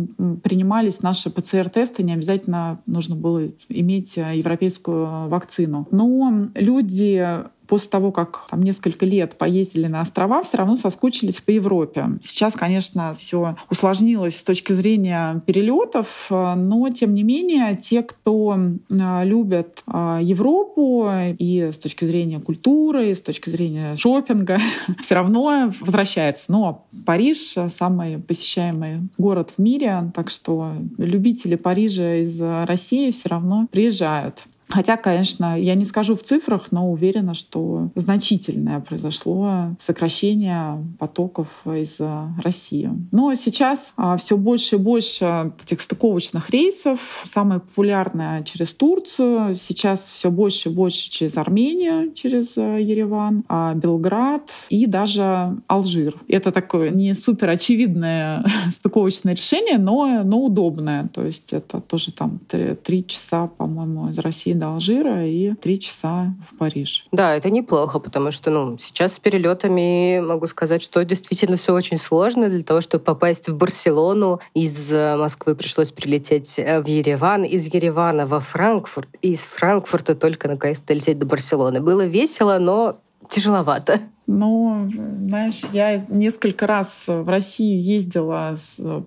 принимались 0.43 1.01
наши 1.01 1.29
ПЦР-тесты, 1.29 2.03
не 2.03 2.13
обязательно 2.13 2.79
нужно 2.85 3.15
было 3.15 3.49
иметь 3.69 4.17
э, 4.17 4.37
европейскую 4.37 5.27
вакцину. 5.27 5.87
Но 5.91 6.49
люди 6.53 7.45
после 7.67 7.89
того, 7.89 8.11
как 8.11 8.45
там 8.49 8.63
несколько 8.63 9.05
лет 9.05 9.37
поездили 9.37 9.87
на 9.87 10.01
острова, 10.01 10.43
все 10.43 10.57
равно 10.57 10.75
соскучились 10.75 11.41
по 11.41 11.51
Европе. 11.51 12.07
Сейчас, 12.21 12.53
конечно, 12.53 13.13
все 13.13 13.55
усложнилось 13.69 14.37
с 14.37 14.43
точки 14.43 14.73
зрения 14.73 15.41
перелетов, 15.45 16.27
но 16.29 16.89
тем 16.89 17.13
не 17.13 17.23
менее 17.23 17.75
те, 17.75 18.03
кто 18.03 18.57
а, 18.89 19.23
любят 19.23 19.83
а, 19.87 20.19
Европу 20.21 21.09
и 21.37 21.69
с 21.73 21.77
точки 21.77 22.05
зрения 22.05 22.39
культуры, 22.39 23.11
и 23.11 23.15
с 23.15 23.21
точки 23.21 23.49
зрения 23.49 23.95
шопинга, 23.95 24.59
все 25.01 25.15
равно 25.15 25.71
возвращаются. 25.79 26.51
Но 26.51 26.87
Париж 27.05 27.55
самый 27.75 28.19
посещаемый 28.19 29.09
город 29.17 29.53
в 29.57 29.61
мире, 29.61 30.11
так 30.15 30.29
что 30.29 30.73
любители 30.97 31.55
Парижа 31.55 32.15
из 32.15 32.39
России 32.41 33.11
все 33.11 33.29
равно 33.29 33.67
приезжают. 33.71 34.43
Хотя, 34.69 34.97
конечно, 34.97 35.59
я 35.59 35.75
не 35.75 35.85
скажу 35.85 36.15
в 36.15 36.23
цифрах, 36.23 36.71
но 36.71 36.91
уверена, 36.91 37.33
что 37.33 37.89
значительное 37.95 38.79
произошло 38.79 39.75
сокращение 39.81 40.83
потоков 40.99 41.47
из 41.65 41.97
России. 42.43 42.89
Но 43.11 43.33
сейчас 43.35 43.93
а, 43.95 44.17
все 44.17 44.37
больше 44.37 44.75
и 44.75 44.79
больше 44.79 45.53
этих 45.63 45.81
стыковочных 45.81 46.49
рейсов. 46.49 47.23
Самое 47.25 47.61
популярное 47.61 48.43
через 48.43 48.73
Турцию. 48.73 49.55
Сейчас 49.55 50.01
все 50.01 50.31
больше 50.31 50.69
и 50.69 50.73
больше 50.73 51.09
через 51.09 51.37
Армению, 51.37 52.13
через 52.13 52.57
э, 52.57 52.81
Ереван, 52.81 53.43
а, 53.47 53.73
Белград 53.73 54.51
и 54.69 54.85
даже 54.85 55.57
Алжир. 55.67 56.15
Это 56.27 56.51
такое 56.51 56.89
не 56.89 57.13
супер 57.13 57.49
очевидное 57.49 58.45
стыковочное 58.71 59.33
решение, 59.33 59.77
но, 59.77 60.23
но 60.23 60.43
удобное. 60.43 61.07
То 61.13 61.23
есть 61.23 61.53
это 61.53 61.79
тоже 61.79 62.11
там 62.11 62.39
три 62.47 63.07
часа, 63.07 63.47
по-моему, 63.47 64.09
из 64.09 64.17
России 64.19 64.56
до 64.57 64.73
Алжира 64.73 65.25
и 65.25 65.53
три 65.53 65.79
часа 65.79 66.33
в 66.49 66.57
Париж. 66.57 67.07
Да, 67.11 67.35
это 67.35 67.49
неплохо, 67.49 67.99
потому 67.99 68.31
что 68.31 68.49
ну, 68.51 68.77
сейчас 68.77 69.15
с 69.15 69.19
перелетами 69.19 70.19
могу 70.19 70.47
сказать, 70.47 70.81
что 70.81 71.03
действительно 71.05 71.57
все 71.57 71.73
очень 71.73 71.97
сложно. 71.97 72.49
Для 72.49 72.63
того, 72.63 72.81
чтобы 72.81 73.03
попасть 73.03 73.49
в 73.49 73.55
Барселону, 73.55 74.39
из 74.53 74.93
э, 74.93 75.15
Москвы 75.17 75.55
пришлось 75.55 75.91
прилететь 75.91 76.59
э, 76.59 76.81
в 76.81 76.87
Ереван, 76.87 77.43
из 77.43 77.73
Еревана 77.73 78.25
во 78.25 78.39
Франкфурт, 78.39 79.09
и 79.21 79.31
из 79.31 79.45
Франкфурта 79.45 80.15
только 80.15 80.47
наконец-то 80.47 80.93
лететь 80.93 81.19
до 81.19 81.25
Барселоны. 81.25 81.81
Было 81.81 82.05
весело, 82.05 82.57
но 82.59 82.99
тяжеловато. 83.29 83.99
Ну, 84.27 84.89
знаешь, 85.27 85.61
я 85.71 86.05
несколько 86.09 86.67
раз 86.67 87.05
в 87.07 87.29
Россию 87.29 87.81
ездила 87.81 88.57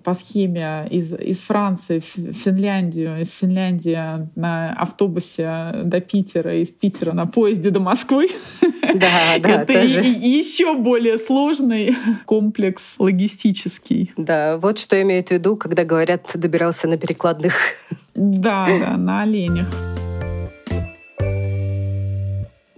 по 0.03 0.15
схеме 0.15 0.87
из, 0.89 1.13
из 1.13 1.37
Франции 1.43 1.99
в 1.99 2.33
Финляндию, 2.33 3.21
из 3.21 3.31
Финляндии 3.31 3.99
на 4.35 4.73
автобусе 4.73 5.73
до 5.83 6.01
Питера, 6.01 6.59
из 6.59 6.69
Питера 6.69 7.13
на 7.13 7.27
поезде 7.27 7.69
до 7.69 7.79
Москвы. 7.79 8.29
Да, 8.81 9.37
да, 9.39 9.61
Это 9.61 9.73
тоже. 9.73 10.01
еще 10.01 10.75
более 10.75 11.17
сложный 11.17 11.95
комплекс 12.25 12.95
логистический. 12.97 14.11
Да, 14.17 14.57
вот 14.57 14.79
что 14.79 15.01
имеют 15.01 15.29
в 15.29 15.31
виду, 15.31 15.55
когда 15.55 15.85
говорят 15.85 16.29
«добирался 16.33 16.87
на 16.87 16.97
перекладных». 16.97 17.53
Да, 18.15 18.67
да, 18.79 18.97
на 18.97 19.21
оленях. 19.21 19.90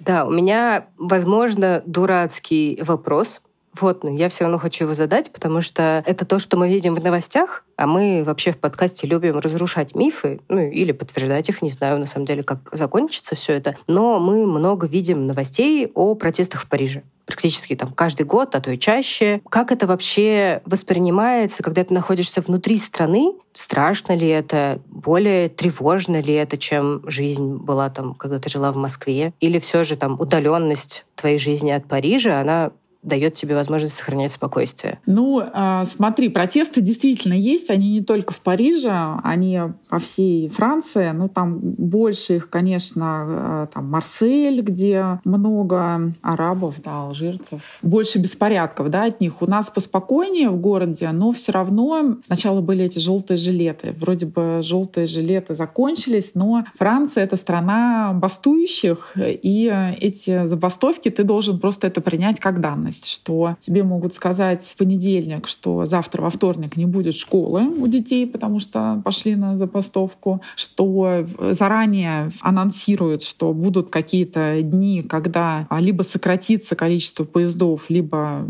Да, 0.06 0.26
у 0.26 0.32
меня, 0.32 0.88
возможно, 0.98 1.82
дурацкий 1.86 2.82
вопрос, 2.84 3.42
вот, 3.80 4.04
но 4.04 4.10
я 4.10 4.30
все 4.30 4.44
равно 4.44 4.58
хочу 4.60 4.86
его 4.86 4.94
задать, 4.94 5.32
потому 5.32 5.62
что 5.62 6.04
это 6.06 6.26
то, 6.26 6.40
что 6.40 6.58
мы 6.58 6.70
видим 6.70 6.96
в 6.96 7.04
новостях, 7.04 7.64
а 7.76 7.88
мы 7.88 8.24
вообще 8.26 8.52
в 8.52 8.58
подкасте 8.58 9.08
любим 9.08 9.40
разрушать 9.40 9.96
мифы, 9.96 10.40
ну 10.48 10.60
или 10.60 10.92
подтверждать 10.92 11.50
их, 11.50 11.62
не 11.62 11.70
знаю 11.70 12.00
на 12.00 12.06
самом 12.06 12.26
деле, 12.26 12.44
как 12.44 12.70
закончится 12.72 13.36
все 13.36 13.54
это. 13.54 13.76
Но 13.88 14.20
мы 14.20 14.46
много 14.46 14.88
видим 14.88 15.26
новостей 15.26 15.92
о 15.94 16.16
протестах 16.16 16.62
в 16.62 16.68
Париже 16.68 17.04
практически 17.26 17.76
там 17.76 17.94
каждый 17.94 18.26
год, 18.26 18.54
а 18.56 18.60
то 18.60 18.72
и 18.72 18.78
чаще. 18.78 19.42
Как 19.50 19.72
это 19.72 19.88
вообще 19.88 20.62
воспринимается, 20.66 21.64
когда 21.64 21.84
ты 21.84 21.94
находишься 21.94 22.42
внутри 22.42 22.78
страны? 22.78 23.34
Страшно 23.54 24.14
ли 24.14 24.28
это? 24.28 24.82
Более 24.88 25.50
тревожно 25.50 26.22
ли 26.22 26.34
это, 26.34 26.58
чем 26.58 27.02
жизнь 27.10 27.56
была 27.56 27.90
там, 27.90 28.14
когда 28.16 28.40
ты 28.40 28.50
жила 28.50 28.72
в 28.72 28.76
Москве? 28.76 29.34
Или 29.40 29.60
все 29.60 29.84
же 29.84 29.96
там 29.96 30.20
удаленность 30.20 31.06
твоей 31.16 31.40
жизни 31.40 31.72
от 31.72 31.88
Парижа, 31.88 32.42
она 32.42 32.72
дает 33.04 33.34
тебе 33.34 33.56
возможность 33.56 33.96
сохранять 33.96 34.32
спокойствие? 34.32 35.00
Ну, 35.06 35.44
а, 35.54 35.86
смотри, 35.86 36.30
протесты 36.30 36.82
действительно 36.82 37.34
есть. 37.34 37.70
Они 37.70 37.92
не 37.92 38.02
только 38.02 38.34
в 38.34 38.42
Париже, 38.42 39.20
они 39.24 39.60
по 39.90 40.00
всей 40.00 40.48
Франции. 40.50 41.12
Ну, 41.12 41.28
там 41.28 41.60
больше 41.60 42.38
их, 42.38 42.50
конечно, 42.50 43.06
а, 43.06 43.68
там 43.68 43.90
Марсель, 43.90 44.62
где 44.62 45.20
много 45.26 46.14
арабов, 46.22 46.76
да, 46.84 47.04
алжирцев. 47.04 47.80
Больше 47.82 48.20
беспорядков, 48.20 48.90
да, 48.90 49.06
от 49.06 49.20
них. 49.22 49.42
У 49.42 49.48
нас 49.48 49.70
поспокойнее 49.70 50.50
в 50.50 50.58
городе, 50.58 51.10
но 51.12 51.34
все 51.34 51.52
равно 51.52 52.18
сначала 52.26 52.62
были 52.62 52.86
эти 52.86 53.00
желтые 53.00 53.38
жилеты. 53.38 53.94
Вроде 54.00 54.26
бы 54.26 54.62
желтые 54.64 55.08
жилеты 55.08 55.56
закончились, 55.56 56.32
но 56.36 56.66
Франция— 56.78 57.24
это 57.26 57.38
страна 57.38 58.14
бастующих, 58.14 59.14
и 59.16 59.94
эти 60.00 60.48
забастовки 60.48 61.10
ты 61.10 61.24
должен 61.24 61.60
просто 61.60 61.88
это 61.88 62.02
принять 62.02 62.40
как 62.40 62.62
данность 62.62 62.93
реальность, 62.94 63.10
что 63.10 63.56
тебе 63.60 63.84
могут 63.84 64.14
сказать 64.14 64.64
в 64.64 64.76
понедельник, 64.78 65.48
что 65.48 65.86
завтра 65.86 66.22
во 66.22 66.30
вторник 66.30 66.78
не 66.78 66.86
будет 66.86 67.16
школы 67.16 67.64
у 67.64 67.88
детей, 67.88 68.28
потому 68.28 68.60
что 68.60 69.02
пошли 69.04 69.36
на 69.36 69.58
забастовку, 69.58 70.42
что 70.56 71.26
заранее 71.52 72.32
анонсируют, 72.42 73.24
что 73.24 73.54
будут 73.54 73.90
какие-то 73.90 74.62
дни, 74.62 75.04
когда 75.04 75.68
либо 75.80 76.04
сократится 76.04 76.76
количество 76.76 77.26
поездов, 77.26 77.90
либо 77.90 78.46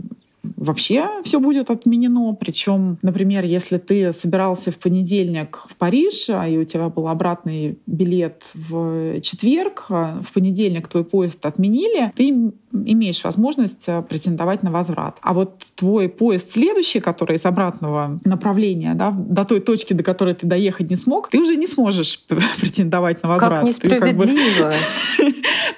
вообще 0.58 1.08
все 1.24 1.40
будет 1.40 1.70
отменено. 1.70 2.34
Причем, 2.34 2.98
например, 3.02 3.46
если 3.46 3.78
ты 3.78 4.12
собирался 4.12 4.72
в 4.72 4.78
понедельник 4.78 5.60
в 5.70 5.76
Париж, 5.78 6.30
а 6.30 6.48
и 6.48 6.58
у 6.58 6.66
тебя 6.66 6.90
был 6.90 7.08
обратный 7.08 7.78
билет 7.88 8.44
в 8.54 9.22
четверг, 9.22 9.86
а 9.90 10.20
в 10.22 10.34
понедельник 10.34 10.88
твой 10.88 11.06
поезд 11.06 11.46
отменили, 11.46 12.12
ты 12.16 12.52
имеешь 12.74 13.24
возможность 13.24 13.88
э, 13.88 14.02
претендовать 14.02 14.64
на 14.64 14.72
возврат. 14.72 15.18
А 15.22 15.34
вот 15.34 15.64
твой 15.76 16.10
поезд 16.10 16.52
следующий, 16.52 17.00
который 17.00 17.36
из 17.38 17.46
обратного 17.46 18.20
направления, 18.26 18.94
да, 18.96 19.12
до 19.12 19.46
той 19.46 19.60
точки, 19.60 19.94
до 19.94 20.04
которой 20.04 20.34
ты 20.34 20.48
доехать 20.48 20.90
не 20.90 20.96
смог, 20.96 21.30
ты 21.30 21.40
уже 21.40 21.56
не 21.56 21.68
сможешь 21.68 22.20
претендовать 22.60 23.24
на 23.24 23.30
возврат. 23.30 23.60
Как 23.60 23.64
несправедливо. 23.64 24.74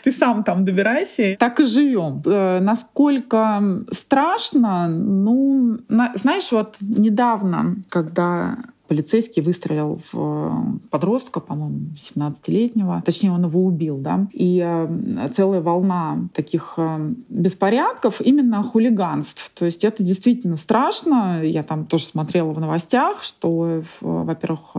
Ты 0.04 0.12
сам 0.12 0.44
там 0.44 0.66
добирайся. 0.66 1.36
Так 1.40 1.60
и 1.60 1.66
живем. 1.66 2.22
Э, 2.26 2.60
насколько 2.60 3.64
страшно, 3.92 4.88
ну, 4.88 5.80
знаешь, 5.90 6.52
вот 6.52 6.76
недавно, 6.80 7.76
когда 7.90 8.58
полицейский 8.88 9.42
выстрелил 9.42 10.00
в 10.12 10.18
э, 10.18 10.88
подростка, 10.90 11.40
по-моему, 11.40 11.90
17-летнего. 11.96 13.02
Точнее, 13.06 13.32
он 13.32 13.46
его 13.46 13.64
убил, 13.64 13.98
да. 13.98 14.28
И 14.32 14.62
э, 14.64 15.30
целая 15.34 15.62
волна 15.62 16.28
таких 16.34 16.76
э, 16.78 17.14
беспорядков, 17.30 18.22
именно 18.22 18.64
хулиганств. 18.64 19.52
То 19.54 19.66
есть 19.66 19.84
это 19.84 20.04
действительно 20.04 20.58
страшно. 20.58 21.42
Я 21.44 21.64
там 21.64 21.86
тоже 21.86 22.06
смотрела 22.06 22.52
в 22.52 22.60
новостях, 22.60 23.24
что, 23.24 23.84
во-первых, 24.02 24.76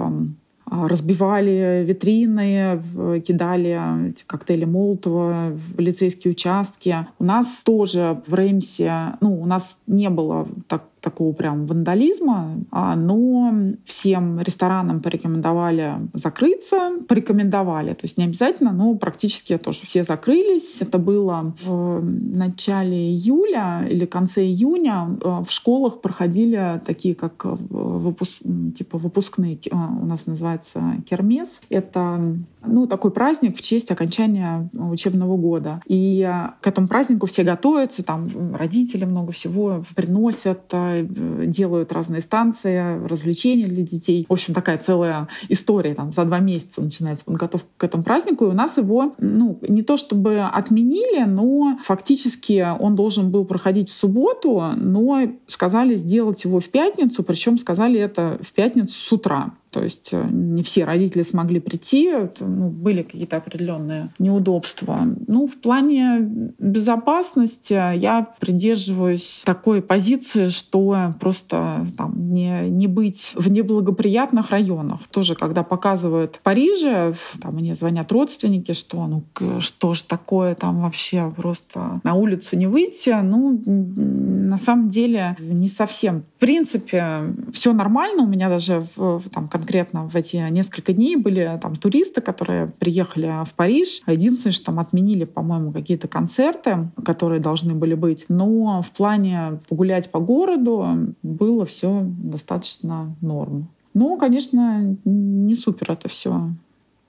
разбивали 0.68 1.84
витрины, 1.86 2.82
кидали 3.24 4.14
коктейли 4.26 4.64
Молотова 4.64 5.50
в 5.50 5.76
полицейские 5.76 6.32
участки. 6.32 7.06
У 7.18 7.24
нас 7.24 7.46
тоже 7.64 8.20
в 8.26 8.34
Реймсе, 8.34 9.16
ну, 9.20 9.40
у 9.40 9.46
нас 9.46 9.78
не 9.86 10.10
было 10.10 10.48
так 10.66 10.82
такого 11.06 11.32
прям 11.32 11.66
вандализма, 11.66 12.56
а, 12.72 12.96
но 12.96 13.54
всем 13.84 14.40
ресторанам 14.40 15.00
порекомендовали 15.00 15.92
закрыться, 16.14 16.90
порекомендовали, 17.08 17.90
то 17.90 18.04
есть 18.04 18.18
не 18.18 18.24
обязательно, 18.24 18.72
но 18.72 18.96
практически 18.96 19.56
тоже 19.56 19.82
все 19.84 20.02
закрылись. 20.02 20.78
Это 20.80 20.98
было 20.98 21.54
в 21.62 22.02
начале 22.02 22.96
июля 23.12 23.86
или 23.88 24.04
конце 24.04 24.44
июня. 24.44 25.16
Э, 25.22 25.44
в 25.46 25.50
школах 25.50 26.00
проходили 26.00 26.80
такие, 26.84 27.14
как 27.14 27.44
э, 27.44 27.56
выпуск, 27.70 28.42
типа 28.76 28.98
выпускные, 28.98 29.54
э, 29.56 29.68
у 29.72 30.06
нас 30.06 30.26
называется 30.26 30.80
кермес. 31.08 31.60
Это 31.68 32.36
ну, 32.66 32.86
такой 32.88 33.12
праздник 33.12 33.56
в 33.56 33.62
честь 33.62 33.92
окончания 33.92 34.68
учебного 34.72 35.36
года. 35.36 35.80
И 35.86 36.28
к 36.60 36.66
этому 36.66 36.88
празднику 36.88 37.26
все 37.26 37.44
готовятся, 37.44 38.02
там 38.02 38.28
родители 38.54 39.04
много 39.04 39.30
всего 39.30 39.84
приносят, 39.94 40.72
делают 41.02 41.92
разные 41.92 42.20
станции, 42.20 43.06
развлечения 43.06 43.66
для 43.66 43.82
детей. 43.82 44.26
В 44.28 44.32
общем, 44.32 44.54
такая 44.54 44.78
целая 44.78 45.28
история. 45.48 45.94
Там 45.94 46.10
за 46.10 46.24
два 46.24 46.38
месяца 46.38 46.80
начинается 46.80 47.24
подготовка 47.24 47.68
к 47.76 47.84
этому 47.84 48.02
празднику. 48.02 48.44
И 48.44 48.48
у 48.48 48.52
нас 48.52 48.76
его, 48.76 49.14
ну, 49.18 49.58
не 49.62 49.82
то 49.82 49.96
чтобы 49.96 50.40
отменили, 50.40 51.24
но 51.24 51.78
фактически 51.82 52.66
он 52.78 52.96
должен 52.96 53.30
был 53.30 53.44
проходить 53.44 53.90
в 53.90 53.94
субботу, 53.94 54.62
но 54.76 55.22
сказали 55.46 55.96
сделать 55.96 56.44
его 56.44 56.60
в 56.60 56.68
пятницу, 56.68 57.22
причем 57.22 57.58
сказали 57.58 57.98
это 57.98 58.38
в 58.42 58.52
пятницу 58.52 58.94
с 58.94 59.12
утра. 59.12 59.52
То 59.76 59.84
есть 59.84 60.08
э, 60.12 60.26
не 60.32 60.62
все 60.62 60.86
родители 60.86 61.22
смогли 61.22 61.60
прийти, 61.60 62.10
ну, 62.40 62.70
были 62.70 63.02
какие-то 63.02 63.36
определенные 63.36 64.08
неудобства. 64.18 65.00
Ну, 65.26 65.46
в 65.46 65.60
плане 65.60 66.20
безопасности 66.58 67.74
я 67.74 68.26
придерживаюсь 68.40 69.42
такой 69.44 69.82
позиции, 69.82 70.48
что 70.48 71.12
просто 71.20 71.86
там, 71.98 72.32
не, 72.32 72.70
не 72.70 72.86
быть 72.86 73.32
в 73.34 73.50
неблагоприятных 73.50 74.48
районах. 74.48 75.00
Тоже, 75.10 75.34
когда 75.34 75.62
показывают 75.62 76.36
в 76.36 76.40
Париже, 76.40 77.14
там 77.42 77.56
мне 77.56 77.74
звонят 77.74 78.10
родственники, 78.12 78.72
что 78.72 79.06
ну 79.06 79.24
что 79.60 79.92
же 79.92 80.04
такое 80.04 80.54
там 80.54 80.80
вообще 80.80 81.30
просто 81.36 82.00
на 82.02 82.14
улицу 82.14 82.56
не 82.56 82.66
выйти. 82.66 83.14
Ну, 83.22 83.62
на 83.66 84.58
самом 84.58 84.88
деле 84.88 85.36
не 85.38 85.68
совсем. 85.68 86.22
В 86.36 86.40
принципе, 86.40 87.34
все 87.52 87.74
нормально. 87.74 88.22
У 88.22 88.26
меня 88.26 88.48
даже 88.48 88.86
в, 88.96 89.22
там, 89.28 89.48
конкретно 89.66 90.08
в 90.08 90.14
эти 90.14 90.36
несколько 90.50 90.92
дней 90.92 91.16
были 91.16 91.58
там 91.60 91.74
туристы, 91.74 92.20
которые 92.20 92.68
приехали 92.68 93.44
в 93.44 93.52
Париж. 93.54 94.00
Единственное, 94.06 94.52
что 94.52 94.66
там 94.66 94.78
отменили, 94.78 95.24
по-моему, 95.24 95.72
какие-то 95.72 96.06
концерты, 96.06 96.88
которые 97.04 97.40
должны 97.40 97.74
были 97.74 97.94
быть. 97.94 98.26
Но 98.28 98.80
в 98.82 98.90
плане 98.92 99.58
погулять 99.68 100.12
по 100.12 100.20
городу 100.20 101.14
было 101.24 101.66
все 101.66 102.02
достаточно 102.04 103.16
норм. 103.20 103.68
Ну, 103.92 104.16
конечно, 104.16 104.96
не 105.04 105.56
супер 105.56 105.90
это 105.90 106.08
все. 106.08 106.50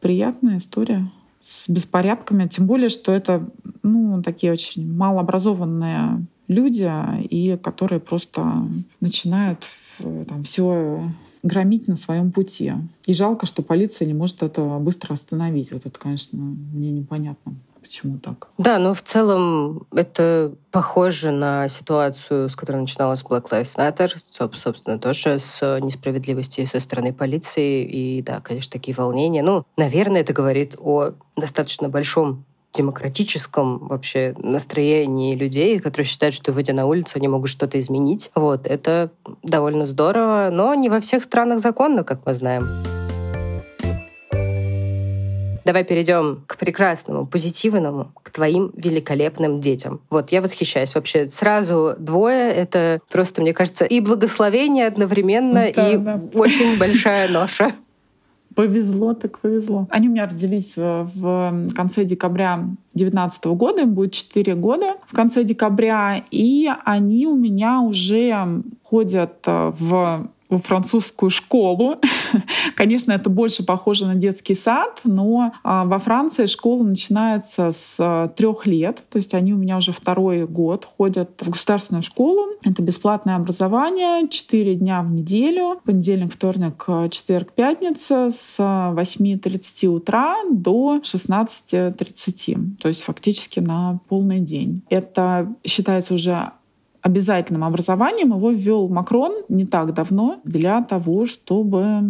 Приятная 0.01 0.57
история 0.57 1.11
с 1.43 1.69
беспорядками, 1.69 2.47
тем 2.47 2.65
более, 2.65 2.89
что 2.89 3.11
это 3.11 3.47
ну, 3.83 4.23
такие 4.23 4.51
очень 4.51 4.91
малообразованные 4.97 6.25
люди, 6.47 6.89
и 7.29 7.57
которые 7.57 7.99
просто 7.99 8.65
начинают 8.99 9.65
там, 9.99 10.43
все 10.43 11.09
громить 11.43 11.87
на 11.87 11.95
своем 11.95 12.31
пути. 12.31 12.73
И 13.05 13.13
жалко, 13.13 13.45
что 13.45 13.61
полиция 13.61 14.05
не 14.05 14.13
может 14.13 14.43
это 14.43 14.61
быстро 14.79 15.13
остановить. 15.13 15.71
Вот 15.71 15.85
это, 15.85 15.97
конечно, 15.99 16.37
мне 16.39 16.91
непонятно. 16.91 17.55
Почему 17.79 18.17
так? 18.17 18.49
Да, 18.57 18.79
но 18.79 18.93
в 18.93 19.01
целом 19.01 19.87
это 19.95 20.53
похоже 20.71 21.31
на 21.31 21.69
ситуацию, 21.69 22.49
с 22.49 22.55
которой 22.55 22.81
начиналась 22.81 23.23
Black 23.23 23.49
Lives 23.49 23.77
Matter, 23.77 24.13
собственно, 24.29 24.99
тоже 24.99 25.39
с 25.39 25.79
несправедливостью 25.79 26.67
со 26.67 26.81
стороны 26.81 27.13
полиции. 27.13 27.85
И 27.85 28.21
да, 28.23 28.41
конечно, 28.41 28.73
такие 28.73 28.93
волнения. 28.93 29.41
Ну, 29.41 29.63
наверное, 29.77 30.21
это 30.21 30.33
говорит 30.33 30.75
о 30.79 31.13
достаточно 31.37 31.87
большом 31.87 32.43
демократическом 32.73 33.87
вообще 33.87 34.35
настроении 34.37 35.35
людей, 35.35 35.79
которые 35.79 36.05
считают, 36.05 36.35
что, 36.35 36.51
выйдя 36.51 36.73
на 36.73 36.85
улицу, 36.85 37.13
они 37.15 37.27
могут 37.27 37.49
что-то 37.49 37.79
изменить. 37.79 38.31
Вот, 38.35 38.67
это 38.67 39.11
довольно 39.43 39.85
здорово, 39.85 40.49
но 40.51 40.73
не 40.75 40.89
во 40.89 40.99
всех 40.99 41.23
странах 41.23 41.59
законно, 41.59 42.03
как 42.03 42.25
мы 42.25 42.33
знаем. 42.33 42.67
Давай 45.67 45.83
перейдем 45.83 46.45
к 46.47 46.55
прекрасному, 46.55 47.27
позитивному, 47.27 48.13
к 48.23 48.29
твоим 48.29 48.71
великолепным 48.77 49.59
детям. 49.59 49.99
Вот, 50.09 50.31
я 50.31 50.41
восхищаюсь 50.41 50.95
вообще. 50.95 51.29
Сразу 51.29 51.93
двое— 51.99 52.49
это 52.53 53.01
просто, 53.11 53.41
мне 53.41 53.53
кажется, 53.53 53.83
и 53.83 53.99
благословение 53.99 54.87
одновременно, 54.87 55.69
да, 55.75 55.89
и 55.89 55.97
да. 55.97 56.21
очень 56.33 56.77
большая 56.77 57.27
ноша. 57.27 57.73
Повезло, 58.57 59.13
так 59.13 59.37
повезло. 59.37 59.85
Они 59.91 60.09
у 60.09 60.11
меня 60.11 60.25
родились 60.25 60.75
в, 60.75 61.07
в 61.13 61.69
конце 61.75 62.05
декабря 62.05 62.55
2019 62.95 63.45
года, 63.45 63.81
им 63.83 63.93
будет 63.93 64.13
4 64.13 64.55
года 64.55 64.95
в 65.05 65.13
конце 65.13 65.43
декабря, 65.43 66.23
и 66.31 66.67
они 66.83 67.27
у 67.27 67.35
меня 67.35 67.81
уже 67.81 68.63
ходят 68.81 69.43
э, 69.45 69.71
в 69.77 70.27
французскую 70.49 71.29
школу. 71.29 71.95
Конечно, 72.75 73.11
это 73.11 73.29
больше 73.29 73.63
похоже 73.65 74.05
на 74.05 74.15
детский 74.15 74.55
сад, 74.55 75.01
но 75.03 75.53
а, 75.63 75.85
во 75.85 75.99
Франции 75.99 76.45
школа 76.45 76.83
начинается 76.83 77.71
с 77.71 77.95
а, 77.99 78.29
трех 78.29 78.65
лет. 78.65 79.03
То 79.09 79.17
есть 79.17 79.33
они 79.33 79.53
у 79.53 79.57
меня 79.57 79.77
уже 79.77 79.91
второй 79.91 80.47
год 80.47 80.85
ходят 80.85 81.31
в 81.41 81.49
государственную 81.49 82.03
школу. 82.03 82.53
Это 82.63 82.81
бесплатное 82.81 83.35
образование, 83.35 84.27
4 84.29 84.75
дня 84.75 85.01
в 85.01 85.11
неделю. 85.11 85.81
Понедельник, 85.83 86.33
вторник, 86.33 86.83
а, 86.87 87.09
четверг, 87.09 87.51
пятница 87.53 88.31
с 88.31 88.57
8.30 88.57 89.87
утра 89.87 90.37
до 90.49 90.99
16.30. 91.03 92.77
То 92.81 92.87
есть 92.89 93.01
фактически 93.01 93.59
на 93.59 93.99
полный 94.07 94.39
день. 94.39 94.83
Это 94.89 95.53
считается 95.65 96.13
уже 96.13 96.51
обязательным 97.07 97.63
образованием 97.63 98.29
его 98.29 98.51
ввел 98.51 98.89
Макрон 98.89 99.33
не 99.49 99.65
так 99.65 99.93
давно 99.93 100.41
для 100.43 100.81
того, 100.81 101.25
чтобы 101.25 102.01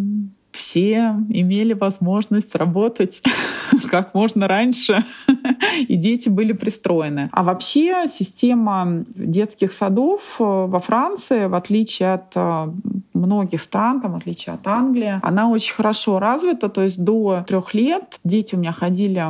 все 0.52 1.16
имели 1.30 1.74
возможность 1.74 2.56
работать 2.56 3.22
как 3.92 4.16
можно 4.16 4.48
раньше, 4.48 5.06
и 5.88 5.96
дети 5.96 6.30
были 6.30 6.54
пристроены. 6.54 7.30
А 7.32 7.44
вообще 7.44 8.06
система 8.12 9.06
детских 9.16 9.72
садов 9.72 10.38
э, 10.40 10.44
во 10.44 10.80
Франции, 10.80 11.46
в 11.46 11.54
отличие 11.54 12.14
от 12.14 12.32
э, 12.36 12.68
многих 13.14 13.62
стран, 13.62 14.02
там, 14.02 14.14
в 14.14 14.16
отличие 14.16 14.56
от 14.56 14.68
Англии, 14.68 15.20
она 15.22 15.50
очень 15.50 15.76
хорошо 15.76 16.18
развита, 16.20 16.70
то 16.70 16.82
есть 16.82 17.04
до 17.04 17.46
трех 17.48 17.76
лет 17.76 18.20
дети 18.24 18.56
у 18.56 18.58
меня 18.58 18.72
ходили 18.72 19.24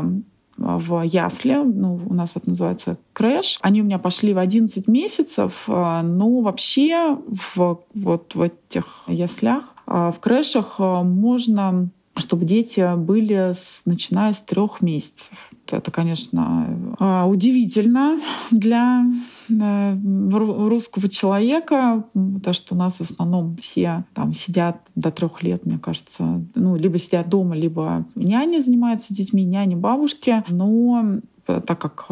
в 0.57 1.01
ясли, 1.03 1.53
ну, 1.53 1.99
у 2.05 2.13
нас 2.13 2.31
это 2.35 2.49
называется 2.49 2.97
крэш. 3.13 3.59
Они 3.61 3.81
у 3.81 3.85
меня 3.85 3.99
пошли 3.99 4.33
в 4.33 4.39
11 4.39 4.87
месяцев, 4.87 5.63
а, 5.67 6.01
но 6.03 6.41
вообще 6.41 7.17
в, 7.55 7.79
вот 7.93 8.35
в 8.35 8.41
этих 8.41 9.03
яслях, 9.07 9.63
а, 9.85 10.11
в 10.11 10.19
крэшах 10.19 10.75
а, 10.79 11.03
можно 11.03 11.89
чтобы 12.19 12.45
дети 12.45 12.95
были 12.97 13.53
с, 13.53 13.81
начиная 13.85 14.33
с 14.33 14.41
трех 14.41 14.81
месяцев. 14.81 15.31
Это, 15.69 15.91
конечно, 15.91 17.25
удивительно 17.27 18.19
для 18.51 19.05
русского 19.49 21.09
человека, 21.09 22.05
потому 22.13 22.53
что 22.53 22.75
у 22.75 22.77
нас 22.77 22.95
в 22.97 23.01
основном 23.01 23.57
все 23.57 24.05
там 24.13 24.33
сидят 24.33 24.81
до 24.95 25.11
трех 25.11 25.43
лет, 25.43 25.65
мне 25.65 25.77
кажется, 25.77 26.41
ну, 26.55 26.75
либо 26.75 26.97
сидят 26.99 27.29
дома, 27.29 27.55
либо 27.55 28.05
няня 28.15 28.61
занимается 28.61 29.13
детьми, 29.13 29.43
няни 29.43 29.75
бабушки. 29.75 30.43
Но 30.49 31.19
так 31.45 31.79
как 31.79 32.05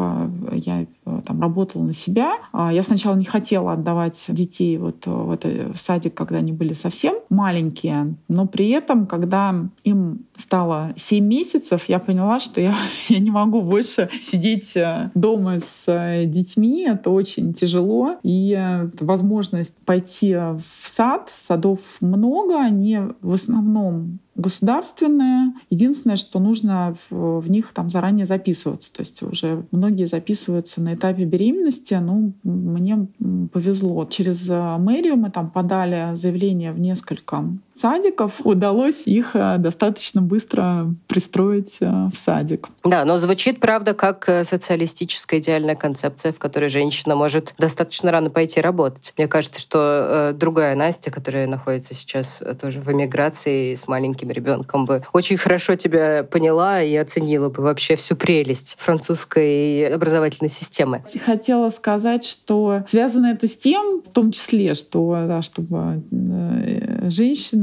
я 0.52 0.86
там 1.24 1.40
работала 1.40 1.82
на 1.82 1.94
себя, 1.94 2.34
а, 2.52 2.72
я 2.72 2.82
сначала 2.82 3.16
не 3.16 3.24
хотела 3.24 3.72
отдавать 3.72 4.24
детей 4.28 4.76
вот 4.78 5.06
в 5.06 5.30
этот 5.30 5.78
садик, 5.78 6.14
когда 6.14 6.38
они 6.38 6.52
были 6.52 6.72
совсем 6.72 7.14
маленькие, 7.28 8.16
но 8.28 8.46
при 8.46 8.70
этом, 8.70 9.06
когда 9.06 9.54
им 9.84 10.26
стало 10.36 10.94
7 10.96 11.24
месяцев, 11.24 11.84
я 11.88 11.98
поняла, 11.98 12.40
что 12.40 12.60
я, 12.60 12.74
я 13.08 13.18
не 13.18 13.30
могу 13.30 13.62
больше 13.62 14.08
сидеть 14.20 14.74
дома 15.14 15.60
с 15.60 16.24
детьми, 16.26 16.86
это 16.88 17.10
очень 17.10 17.54
тяжело, 17.54 18.16
и 18.22 18.58
возможность 19.00 19.76
пойти 19.84 20.34
в 20.34 20.88
сад, 20.88 21.30
садов 21.46 21.80
много, 22.00 22.60
они 22.60 22.98
в 23.20 23.32
основном 23.32 24.18
государственные. 24.36 25.52
Единственное, 25.70 26.16
что 26.16 26.38
нужно 26.38 26.96
в, 27.10 27.40
в 27.40 27.50
них 27.50 27.72
там 27.72 27.88
заранее 27.90 28.26
записываться. 28.26 28.92
То 28.92 29.00
есть 29.00 29.22
уже 29.22 29.64
многие 29.70 30.06
записываются 30.06 30.80
на 30.80 30.94
этапе 30.96 31.24
беременности. 31.24 31.94
Ну, 31.94 32.32
мне 32.42 33.08
повезло. 33.52 34.04
Через 34.06 34.48
э, 34.48 34.76
мэрию 34.78 35.16
мы 35.16 35.30
там 35.30 35.50
подали 35.50 36.16
заявление 36.16 36.72
в 36.72 36.80
несколько 36.80 37.44
садиков. 37.78 38.32
Удалось 38.44 39.02
их 39.04 39.30
э, 39.34 39.56
достаточно 39.58 40.22
быстро 40.22 40.94
пристроить 41.06 41.76
э, 41.80 41.86
в 41.86 42.16
садик. 42.16 42.68
Да, 42.84 43.04
но 43.04 43.18
звучит, 43.18 43.60
правда, 43.60 43.94
как 43.94 44.24
социалистическая 44.44 45.40
идеальная 45.40 45.76
концепция, 45.76 46.32
в 46.32 46.38
которой 46.38 46.68
женщина 46.68 47.14
может 47.14 47.54
достаточно 47.58 48.10
рано 48.10 48.30
пойти 48.30 48.60
работать. 48.60 49.12
Мне 49.16 49.28
кажется, 49.28 49.60
что 49.60 50.32
другая 50.34 50.74
Настя, 50.74 51.10
которая 51.10 51.46
находится 51.46 51.94
сейчас 51.94 52.42
тоже 52.60 52.80
в 52.80 52.90
эмиграции 52.90 53.74
с 53.74 53.88
маленьким 53.88 54.30
ребенком 54.30 54.86
бы 54.86 55.02
очень 55.12 55.36
хорошо 55.36 55.76
тебя 55.76 56.24
поняла 56.24 56.82
и 56.82 56.94
оценила 56.96 57.50
бы 57.50 57.62
вообще 57.62 57.96
всю 57.96 58.16
прелесть 58.16 58.76
французской 58.78 59.94
образовательной 59.94 60.48
системы. 60.48 61.04
Хотела 61.24 61.70
сказать, 61.70 62.24
что 62.24 62.84
связано 62.88 63.26
это 63.26 63.48
с 63.48 63.56
тем, 63.56 64.02
в 64.02 64.12
том 64.12 64.32
числе, 64.32 64.74
что 64.74 65.24
да, 65.26 65.42
чтобы 65.42 66.02
э, 66.10 67.10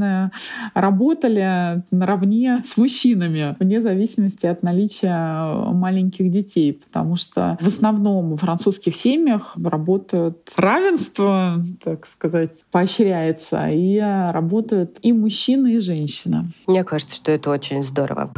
женщины 0.04 0.32
работали 0.74 1.84
наравне 1.92 2.62
с 2.66 2.78
мужчинами, 2.78 3.56
вне 3.60 3.82
зависимости 3.82 4.46
от 4.46 4.63
наличия 4.63 5.72
маленьких 5.72 6.32
детей, 6.32 6.74
потому 6.74 7.16
что 7.16 7.58
в 7.62 7.68
основном 7.68 8.36
в 8.36 8.38
французских 8.38 8.96
семьях 8.96 9.56
работают 9.62 10.52
равенство, 10.56 11.56
так 11.84 12.06
сказать, 12.08 12.52
поощряется, 12.72 13.70
и 13.70 14.00
работают 14.00 14.98
и 15.02 15.13
мужчины, 15.13 15.76
и 15.76 15.80
женщины. 15.80 16.46
Мне 16.68 16.84
кажется, 16.84 17.16
что 17.16 17.32
это 17.32 17.50
очень 17.50 17.84
здорово. 17.84 18.32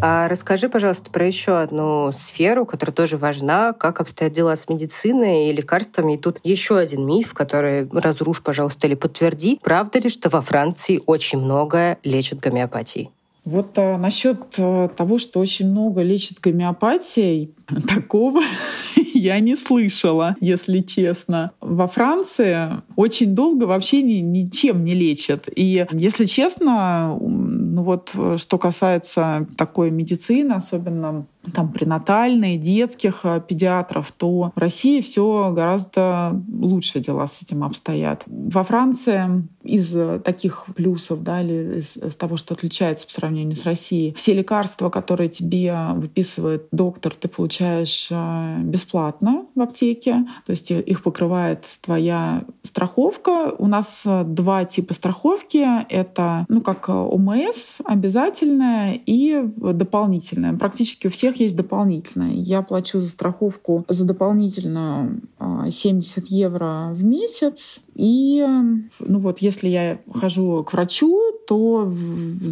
А 0.00 0.28
расскажи, 0.28 0.68
пожалуйста, 0.68 1.10
про 1.10 1.26
еще 1.26 1.58
одну 1.58 2.12
сферу, 2.12 2.64
которая 2.64 2.94
тоже 2.94 3.16
важна, 3.16 3.72
как 3.72 4.00
обстоят 4.00 4.32
дела 4.32 4.54
с 4.54 4.68
медициной 4.68 5.48
и 5.48 5.52
лекарствами. 5.52 6.14
И 6.14 6.18
тут 6.18 6.38
еще 6.44 6.78
один 6.78 7.04
миф, 7.04 7.34
который 7.34 7.88
разрушь, 7.90 8.42
пожалуйста, 8.42 8.86
или 8.86 8.94
подтверди. 8.94 9.58
Правда 9.62 9.98
ли, 9.98 10.08
что 10.08 10.28
во 10.28 10.40
Франции 10.40 11.02
очень 11.06 11.40
многое 11.40 11.98
лечат 12.04 12.38
гомеопатией? 12.38 13.10
Вот 13.48 13.78
а, 13.78 13.96
насчет 13.96 14.38
а, 14.58 14.88
того, 14.88 15.16
что 15.16 15.40
очень 15.40 15.70
много 15.70 16.02
лечит 16.02 16.38
гомеопатией, 16.38 17.54
такого 17.88 18.42
я 19.14 19.40
не 19.40 19.56
слышала, 19.56 20.36
если 20.40 20.80
честно. 20.80 21.52
Во 21.62 21.86
Франции 21.86 22.82
очень 22.94 23.34
долго 23.34 23.64
вообще 23.64 24.02
ни, 24.02 24.16
ничем 24.16 24.84
не 24.84 24.92
лечат. 24.92 25.48
И, 25.56 25.86
если 25.92 26.26
честно, 26.26 27.16
ну 27.18 27.82
вот 27.82 28.14
что 28.36 28.58
касается 28.58 29.46
такой 29.56 29.90
медицины, 29.90 30.52
особенно 30.52 31.26
там 31.52 31.72
пренатальные, 31.72 32.58
детских 32.58 33.20
э, 33.24 33.40
педиатров, 33.46 34.12
то 34.12 34.52
в 34.54 34.58
России 34.58 35.00
все 35.00 35.52
гораздо 35.54 36.40
лучше 36.48 37.00
дела 37.00 37.26
с 37.26 37.42
этим 37.42 37.64
обстоят. 37.64 38.22
Во 38.26 38.62
Франции 38.62 39.46
из 39.62 39.94
таких 40.22 40.66
плюсов, 40.74 41.22
да, 41.22 41.42
или 41.42 41.80
из, 41.80 41.96
из 41.96 42.16
того, 42.16 42.36
что 42.36 42.54
отличается 42.54 43.06
по 43.06 43.12
сравнению 43.12 43.56
с 43.56 43.64
Россией, 43.64 44.14
все 44.14 44.34
лекарства, 44.34 44.88
которые 44.88 45.28
тебе 45.28 45.74
выписывает 45.94 46.68
доктор, 46.72 47.14
ты 47.14 47.28
получаешь 47.28 48.08
э, 48.10 48.58
бесплатно 48.62 49.46
в 49.54 49.60
аптеке, 49.60 50.26
то 50.46 50.50
есть 50.50 50.70
их 50.70 51.02
покрывает 51.02 51.64
твоя 51.82 52.44
страховка. 52.62 53.54
У 53.58 53.66
нас 53.66 54.02
э, 54.06 54.24
два 54.24 54.64
типа 54.64 54.94
страховки. 54.94 55.66
Это, 55.88 56.46
ну, 56.48 56.60
как 56.60 56.88
ОМС 56.88 57.78
обязательная 57.84 59.00
и 59.04 59.42
дополнительная. 59.44 60.54
Практически 60.54 61.06
у 61.06 61.10
всех 61.10 61.37
есть 61.40 61.56
дополнительная. 61.56 62.32
Я 62.32 62.62
плачу 62.62 63.00
за 63.00 63.08
страховку 63.08 63.84
за 63.88 64.04
дополнительную 64.04 65.20
70 65.70 66.18
а, 66.18 66.26
евро 66.28 66.90
в 66.92 67.04
месяц. 67.04 67.80
И 67.94 68.44
ну 69.00 69.18
вот, 69.18 69.40
если 69.40 69.68
я 69.68 69.98
хожу 70.12 70.62
к 70.62 70.72
врачу, 70.72 71.20
то 71.48 71.92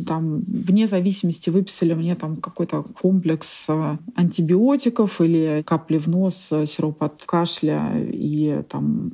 там, 0.06 0.40
вне 0.46 0.86
зависимости, 0.86 1.50
выписали 1.50 1.92
мне 1.92 2.16
там 2.16 2.36
какой-то 2.36 2.84
комплекс 3.00 3.66
а, 3.68 3.98
антибиотиков 4.14 5.20
или 5.20 5.62
капли 5.66 5.98
в 5.98 6.08
нос, 6.08 6.48
а, 6.50 6.64
сироп 6.66 7.02
от 7.02 7.22
кашля 7.26 7.92
и 7.94 8.62
там 8.68 9.12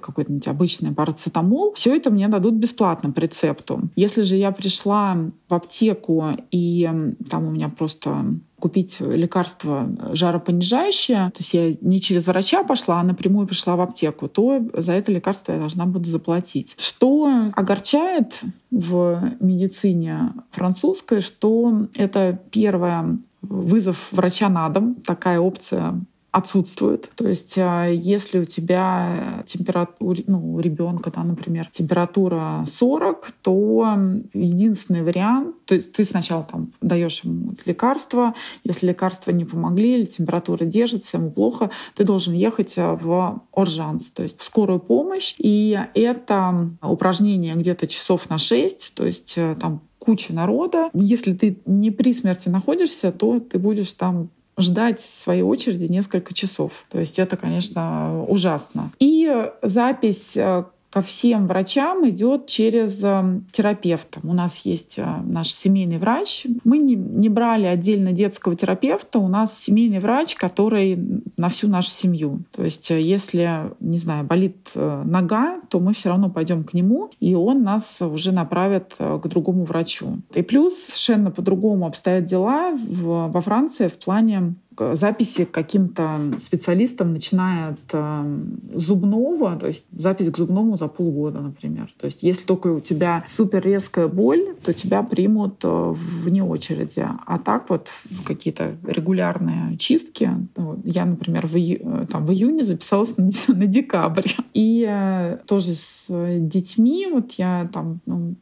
какой-нибудь 0.00 0.48
обычный 0.48 0.92
парацетамол, 0.92 1.72
все 1.74 1.96
это 1.96 2.10
мне 2.10 2.28
дадут 2.28 2.54
бесплатно 2.54 3.12
по 3.12 3.20
рецепту. 3.20 3.82
Если 3.94 4.22
же 4.22 4.36
я 4.36 4.50
пришла 4.50 5.16
в 5.48 5.54
аптеку 5.54 6.24
и 6.50 6.90
там 7.30 7.46
у 7.46 7.50
меня 7.50 7.68
просто 7.68 8.24
купить 8.60 9.00
лекарство 9.00 9.88
жаропонижающее, 10.12 11.30
то 11.30 11.38
есть 11.38 11.54
я 11.54 11.74
не 11.80 12.00
через 12.00 12.26
врача 12.26 12.62
пошла, 12.62 13.00
а 13.00 13.04
напрямую 13.04 13.46
пришла 13.46 13.76
в 13.76 13.80
аптеку, 13.80 14.28
то 14.28 14.60
за 14.74 14.92
это 14.92 15.10
лекарство 15.10 15.52
я 15.52 15.58
должна 15.58 15.86
буду 15.86 16.08
заплатить. 16.08 16.74
Что 16.78 17.50
огорчает 17.54 18.40
в 18.70 19.34
медицине 19.40 20.32
французской, 20.50 21.20
что 21.20 21.86
это 21.94 22.38
первое 22.50 23.18
вызов 23.42 24.08
врача 24.12 24.48
на 24.48 24.68
дом. 24.68 24.94
Такая 24.94 25.40
опция 25.40 26.00
отсутствует. 26.32 27.10
То 27.16 27.28
есть 27.28 27.56
э, 27.56 27.92
если 27.94 28.38
у 28.38 28.44
тебя 28.44 29.44
температура, 29.46 30.20
ну, 30.26 30.54
у 30.54 30.60
ребенка, 30.60 31.10
да, 31.14 31.24
например, 31.24 31.68
температура 31.72 32.64
40, 32.70 33.32
то 33.42 33.96
единственный 34.32 35.02
вариант, 35.02 35.56
то 35.64 35.74
есть 35.74 35.92
ты 35.92 36.04
сначала 36.04 36.44
там 36.44 36.72
даешь 36.80 37.24
ему 37.24 37.54
лекарства, 37.64 38.34
если 38.64 38.86
лекарства 38.86 39.30
не 39.32 39.44
помогли 39.44 39.94
или 39.94 40.04
температура 40.04 40.64
держится, 40.64 41.16
ему 41.16 41.30
плохо, 41.30 41.70
ты 41.96 42.04
должен 42.04 42.34
ехать 42.34 42.74
э, 42.76 42.98
в 43.00 43.42
Оржанс, 43.52 44.10
то 44.10 44.22
есть 44.22 44.38
в 44.38 44.44
скорую 44.44 44.78
помощь. 44.78 45.34
И 45.38 45.78
это 45.94 46.70
упражнение 46.82 47.54
где-то 47.54 47.86
часов 47.86 48.30
на 48.30 48.38
6, 48.38 48.94
то 48.94 49.04
есть 49.04 49.34
э, 49.36 49.56
там 49.60 49.80
куча 49.98 50.32
народа. 50.32 50.90
Если 50.94 51.34
ты 51.34 51.58
не 51.66 51.90
при 51.90 52.12
смерти 52.12 52.48
находишься, 52.48 53.12
то 53.12 53.38
ты 53.38 53.58
будешь 53.58 53.92
там 53.92 54.30
ждать 54.58 55.00
своей 55.00 55.42
очереди 55.42 55.84
несколько 55.84 56.34
часов. 56.34 56.84
То 56.90 56.98
есть 56.98 57.18
это, 57.18 57.36
конечно, 57.36 58.24
ужасно. 58.24 58.90
И 58.98 59.50
запись 59.62 60.36
э, 60.36 60.64
ко 60.90 61.02
всем 61.02 61.46
врачам 61.46 62.08
идет 62.08 62.46
через 62.46 63.02
э, 63.02 63.40
терапевта. 63.52 64.20
У 64.24 64.32
нас 64.32 64.58
есть 64.58 64.98
э, 64.98 65.06
наш 65.24 65.52
семейный 65.52 65.98
врач. 65.98 66.46
Мы 66.64 66.78
не, 66.78 66.96
не 66.96 67.28
брали 67.28 67.66
отдельно 67.66 68.12
детского 68.12 68.56
терапевта. 68.56 69.20
У 69.20 69.28
нас 69.28 69.56
семейный 69.56 70.00
врач, 70.00 70.34
который 70.34 70.98
на 71.36 71.48
всю 71.48 71.68
нашу 71.68 71.90
семью. 71.90 72.40
То 72.50 72.64
есть 72.64 72.90
э, 72.90 73.00
если, 73.00 73.70
не 73.78 73.98
знаю, 73.98 74.24
болит 74.24 74.56
нога, 74.74 75.60
то 75.68 75.78
мы 75.78 75.94
все 75.94 76.08
равно 76.08 76.28
пойдем 76.28 76.64
к 76.64 76.74
нему, 76.74 77.10
и 77.20 77.34
он 77.34 77.62
нас 77.62 78.02
уже 78.02 78.32
направит 78.32 78.96
к 78.98 79.26
другому 79.28 79.64
врачу. 79.64 80.18
И 80.34 80.42
плюс 80.42 80.74
совершенно 80.74 81.30
по-другому 81.30 81.86
обстоят 81.86 82.24
дела 82.24 82.72
во 82.76 83.40
Франции 83.40 83.88
в 83.88 83.94
плане 83.94 84.54
записи 84.94 85.44
к 85.44 85.50
каким-то 85.50 86.18
специалистам, 86.44 87.12
начиная 87.12 87.70
от 87.70 87.78
э, 87.92 88.38
зубного, 88.74 89.56
то 89.56 89.66
есть 89.66 89.84
запись 89.92 90.30
к 90.30 90.36
зубному 90.36 90.76
за 90.76 90.88
полгода, 90.88 91.40
например. 91.40 91.92
То 91.98 92.06
есть 92.06 92.22
если 92.22 92.44
только 92.44 92.68
у 92.68 92.80
тебя 92.80 93.24
супер 93.26 93.62
резкая 93.62 94.08
боль, 94.08 94.54
то 94.62 94.72
тебя 94.72 95.02
примут 95.02 95.60
э, 95.64 95.94
вне 95.94 96.42
очереди. 96.42 97.04
А 97.26 97.38
так 97.38 97.68
вот 97.70 97.90
какие-то 98.24 98.76
регулярные 98.86 99.76
чистки. 99.76 100.30
Ну, 100.56 100.80
я, 100.84 101.04
например, 101.04 101.46
в, 101.46 101.56
ию, 101.56 102.06
там, 102.10 102.26
в 102.26 102.32
июне 102.32 102.64
записалась 102.64 103.16
на, 103.16 103.30
на 103.48 103.66
декабрь. 103.66 104.28
И 104.54 104.86
э, 104.88 105.38
тоже 105.46 105.74
с 105.74 106.06
детьми, 106.08 107.06
вот 107.10 107.32
я 107.32 107.68
там 107.72 108.00
ну, 108.06 108.34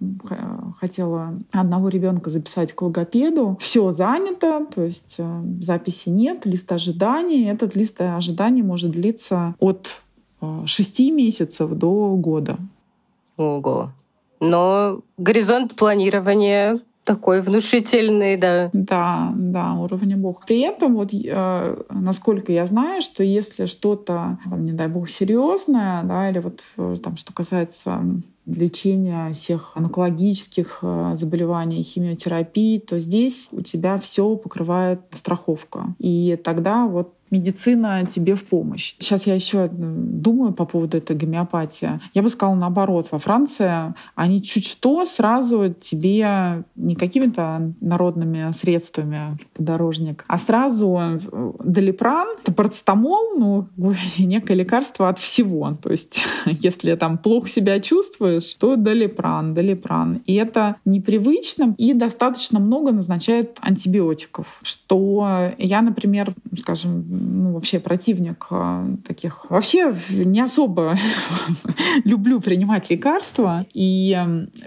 хотела 0.78 1.34
одного 1.52 1.88
ребенка 1.88 2.30
записать 2.30 2.72
к 2.72 2.82
логопеду. 2.82 3.56
Все 3.60 3.92
занято, 3.92 4.66
то 4.74 4.84
есть 4.84 5.14
э, 5.18 5.42
записи 5.60 6.08
нет, 6.08 6.27
лист 6.44 6.70
ожиданий. 6.72 7.50
Этот 7.50 7.76
лист 7.76 8.00
ожиданий 8.00 8.62
может 8.62 8.92
длиться 8.92 9.54
от 9.58 10.00
э, 10.40 10.62
шести 10.66 11.10
месяцев 11.10 11.70
до 11.70 12.14
года. 12.16 12.58
Ого. 13.36 13.90
Но 14.40 15.00
горизонт 15.16 15.76
планирования 15.76 16.80
такой 17.08 17.40
внушительный, 17.40 18.36
да. 18.36 18.68
Да, 18.74 19.32
да, 19.34 19.72
уровня 19.72 20.18
бог. 20.18 20.44
При 20.44 20.60
этом 20.60 20.94
вот 20.94 21.10
э, 21.14 21.82
насколько 21.88 22.52
я 22.52 22.66
знаю, 22.66 23.00
что 23.00 23.24
если 23.24 23.64
что-то, 23.64 24.38
там, 24.44 24.66
не 24.66 24.72
дай 24.72 24.88
бог, 24.88 25.08
серьезное, 25.08 26.02
да, 26.02 26.28
или 26.28 26.38
вот 26.38 26.62
э, 26.76 26.96
там, 27.02 27.16
что 27.16 27.32
касается 27.32 28.02
лечения 28.44 29.32
всех 29.32 29.72
онкологических 29.74 30.80
э, 30.82 31.12
заболеваний, 31.14 31.82
химиотерапии, 31.82 32.78
то 32.78 33.00
здесь 33.00 33.48
у 33.52 33.62
тебя 33.62 33.98
все 33.98 34.36
покрывает 34.36 35.00
страховка. 35.14 35.94
И 35.98 36.38
тогда 36.44 36.86
вот 36.86 37.14
медицина 37.30 38.06
тебе 38.06 38.34
в 38.34 38.44
помощь. 38.44 38.94
Сейчас 38.98 39.26
я 39.26 39.34
еще 39.34 39.68
думаю 39.72 40.52
по 40.52 40.64
поводу 40.64 40.96
этой 40.96 41.16
гомеопатии. 41.16 42.00
Я 42.14 42.22
бы 42.22 42.28
сказала 42.28 42.56
наоборот. 42.56 43.08
Во 43.10 43.18
Франции 43.18 43.94
они 44.14 44.42
чуть 44.42 44.66
что 44.66 45.04
сразу 45.06 45.74
тебе 45.80 46.64
не 46.76 46.94
какими-то 46.94 47.72
народными 47.80 48.52
средствами 48.52 49.38
подорожник, 49.54 50.24
а 50.28 50.38
сразу 50.38 50.98
э, 50.98 51.52
долипран, 51.64 52.36
это 52.42 52.52
парацетамол, 52.52 53.38
ну, 53.38 53.68
некое 54.18 54.54
лекарство 54.54 55.08
от 55.08 55.18
всего. 55.18 55.74
То 55.82 55.90
есть 55.90 56.20
если 56.46 56.94
там 56.94 57.18
плохо 57.18 57.48
себя 57.48 57.80
чувствуешь, 57.80 58.54
то 58.54 58.76
долипран, 58.76 59.54
долипран. 59.54 60.22
И 60.26 60.34
это 60.34 60.76
непривычно 60.84 61.74
и 61.78 61.94
достаточно 61.94 62.60
много 62.60 62.92
назначают 62.92 63.58
антибиотиков, 63.60 64.60
что 64.62 65.52
я, 65.58 65.82
например, 65.82 66.34
скажем, 66.58 67.04
ну, 67.18 67.52
вообще 67.52 67.80
противник 67.80 68.46
а, 68.50 68.86
таких. 69.06 69.46
Вообще 69.50 69.96
не 70.08 70.40
особо 70.40 70.96
люблю 72.04 72.40
принимать 72.40 72.90
лекарства. 72.90 73.66
И 73.74 74.16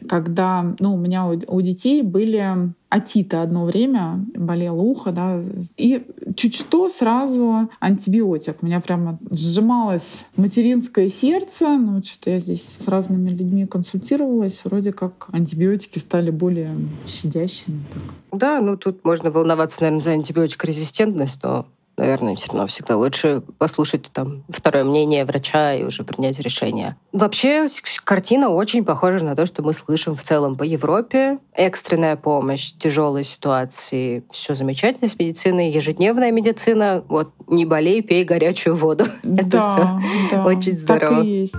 когда 0.10 0.76
ну, 0.80 0.96
у 0.96 0.98
меня 0.98 1.28
у, 1.28 1.40
у 1.48 1.62
детей 1.62 2.02
были 2.02 2.74
атита 2.92 3.42
одно 3.42 3.66
время, 3.66 4.26
болело 4.36 4.82
ухо, 4.82 5.14
да, 5.14 5.42
и 5.78 6.06
чуть 6.36 6.56
что 6.56 6.90
сразу 6.90 7.70
антибиотик. 7.80 8.58
У 8.62 8.66
меня 8.66 8.82
прямо 8.82 9.18
сжималось 9.30 10.26
материнское 10.36 11.10
сердце, 11.10 11.78
ну, 11.78 12.04
что-то 12.04 12.32
я 12.32 12.40
здесь 12.40 12.66
с 12.80 12.88
разными 12.90 13.30
людьми 13.30 13.66
консультировалась, 13.66 14.62
вроде 14.66 14.92
как 14.92 15.30
антибиотики 15.32 16.00
стали 16.00 16.32
более 16.32 16.76
щадящими. 17.08 17.82
Так. 17.94 18.40
Да, 18.40 18.60
ну 18.60 18.76
тут 18.76 19.06
можно 19.06 19.32
волноваться, 19.32 19.82
наверное, 19.82 20.04
за 20.04 20.12
антибиотик-резистентность, 20.12 21.42
но 21.44 21.68
наверное, 21.98 22.36
все 22.36 22.48
равно 22.52 22.68
всегда 22.68 22.98
лучше 22.98 23.42
послушать 23.58 24.10
там 24.12 24.44
второе 24.50 24.84
мнение 24.84 25.26
врача 25.26 25.74
и 25.74 25.84
уже 25.84 26.04
принять 26.04 26.40
решение. 26.40 26.96
Вообще, 27.12 27.68
картина 28.04 28.50
очень 28.50 28.84
похожа 28.84 29.24
на 29.24 29.36
то, 29.36 29.46
что 29.46 29.62
мы 29.62 29.74
слышим 29.74 30.16
в 30.16 30.24
целом 30.24 30.56
по 30.56 30.64
Европе. 30.64 31.40
Экстренная 31.54 32.16
помощь, 32.16 32.74
тяжелые 32.74 33.24
ситуации, 33.24 34.24
все 34.32 34.56
замечательно 34.56 35.10
с 35.10 35.18
медициной, 35.18 35.70
ежедневная 35.70 36.32
медицина. 36.32 37.04
Вот 37.08 37.32
не 37.48 37.66
болей, 37.66 38.02
пей 38.02 38.24
горячую 38.24 38.76
воду. 38.76 39.06
Да, 39.24 39.44
Это 39.44 39.62
все 39.62 40.00
да, 40.32 40.46
очень 40.46 40.78
здорово. 40.78 41.18
Так 41.18 41.26
и 41.26 41.42
есть. 41.42 41.56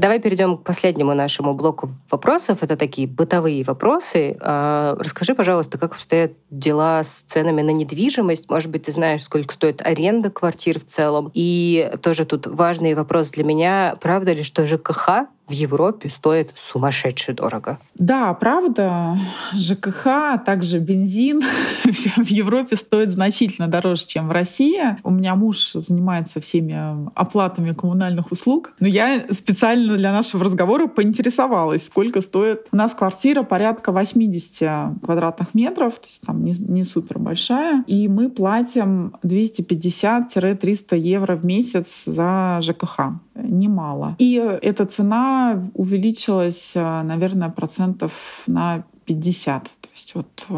Давай 0.00 0.18
перейдем 0.18 0.56
к 0.56 0.64
последнему 0.64 1.12
нашему 1.12 1.52
блоку 1.52 1.90
вопросов. 2.10 2.62
Это 2.62 2.78
такие 2.78 3.06
бытовые 3.06 3.62
вопросы. 3.64 4.34
А, 4.40 4.96
расскажи, 4.98 5.34
пожалуйста, 5.34 5.76
как 5.76 5.92
обстоят 5.92 6.32
дела 6.48 7.02
с 7.02 7.22
ценами 7.24 7.60
на 7.60 7.68
недвижимость? 7.68 8.48
Может 8.48 8.70
быть, 8.70 8.84
ты 8.84 8.92
знаешь, 8.92 9.22
сколько 9.22 9.52
стоит 9.52 9.82
аренда 9.82 10.30
квартир 10.30 10.80
в 10.80 10.86
целом? 10.86 11.30
И 11.34 11.92
тоже 12.00 12.24
тут 12.24 12.46
важный 12.46 12.94
вопрос 12.94 13.28
для 13.32 13.44
меня. 13.44 13.94
Правда 14.00 14.32
ли, 14.32 14.42
что 14.42 14.66
ЖКХ 14.66 15.26
в 15.50 15.52
Европе 15.52 16.08
стоит 16.08 16.52
сумасшедше 16.54 17.32
дорого. 17.32 17.78
Да, 17.96 18.32
правда. 18.34 19.18
ЖКХ, 19.52 20.06
а 20.06 20.38
также 20.38 20.78
бензин 20.78 21.42
в 21.84 22.28
Европе 22.28 22.76
стоит 22.76 23.10
значительно 23.10 23.66
дороже, 23.66 24.06
чем 24.06 24.28
в 24.28 24.32
России. 24.32 24.80
У 25.02 25.10
меня 25.10 25.34
муж 25.34 25.72
занимается 25.74 26.40
всеми 26.40 27.10
оплатами 27.14 27.72
коммунальных 27.72 28.30
услуг. 28.30 28.72
Но 28.78 28.86
я 28.86 29.26
специально 29.32 29.96
для 29.96 30.12
нашего 30.12 30.44
разговора 30.44 30.86
поинтересовалась, 30.86 31.86
сколько 31.86 32.20
стоит. 32.20 32.68
У 32.70 32.76
нас 32.76 32.94
квартира 32.94 33.42
порядка 33.42 33.90
80 33.90 35.02
квадратных 35.02 35.52
метров, 35.54 35.94
то 35.94 36.06
есть 36.06 36.20
там 36.24 36.44
не, 36.44 36.52
не 36.52 36.84
супер 36.84 37.18
большая. 37.18 37.82
И 37.88 38.06
мы 38.06 38.30
платим 38.30 39.16
250-300 39.24 40.96
евро 40.96 41.34
в 41.34 41.44
месяц 41.44 42.04
за 42.04 42.60
ЖКХ. 42.62 43.00
Немало. 43.42 44.16
И 44.18 44.34
эта 44.62 44.86
цена 44.86 45.70
увеличилась, 45.74 46.72
э, 46.74 47.02
наверное, 47.02 47.50
процентов 47.50 48.12
на 48.46 48.84
50, 49.06 49.64
то 49.64 49.88
есть 49.94 50.14
вот 50.14 50.46
э, 50.48 50.54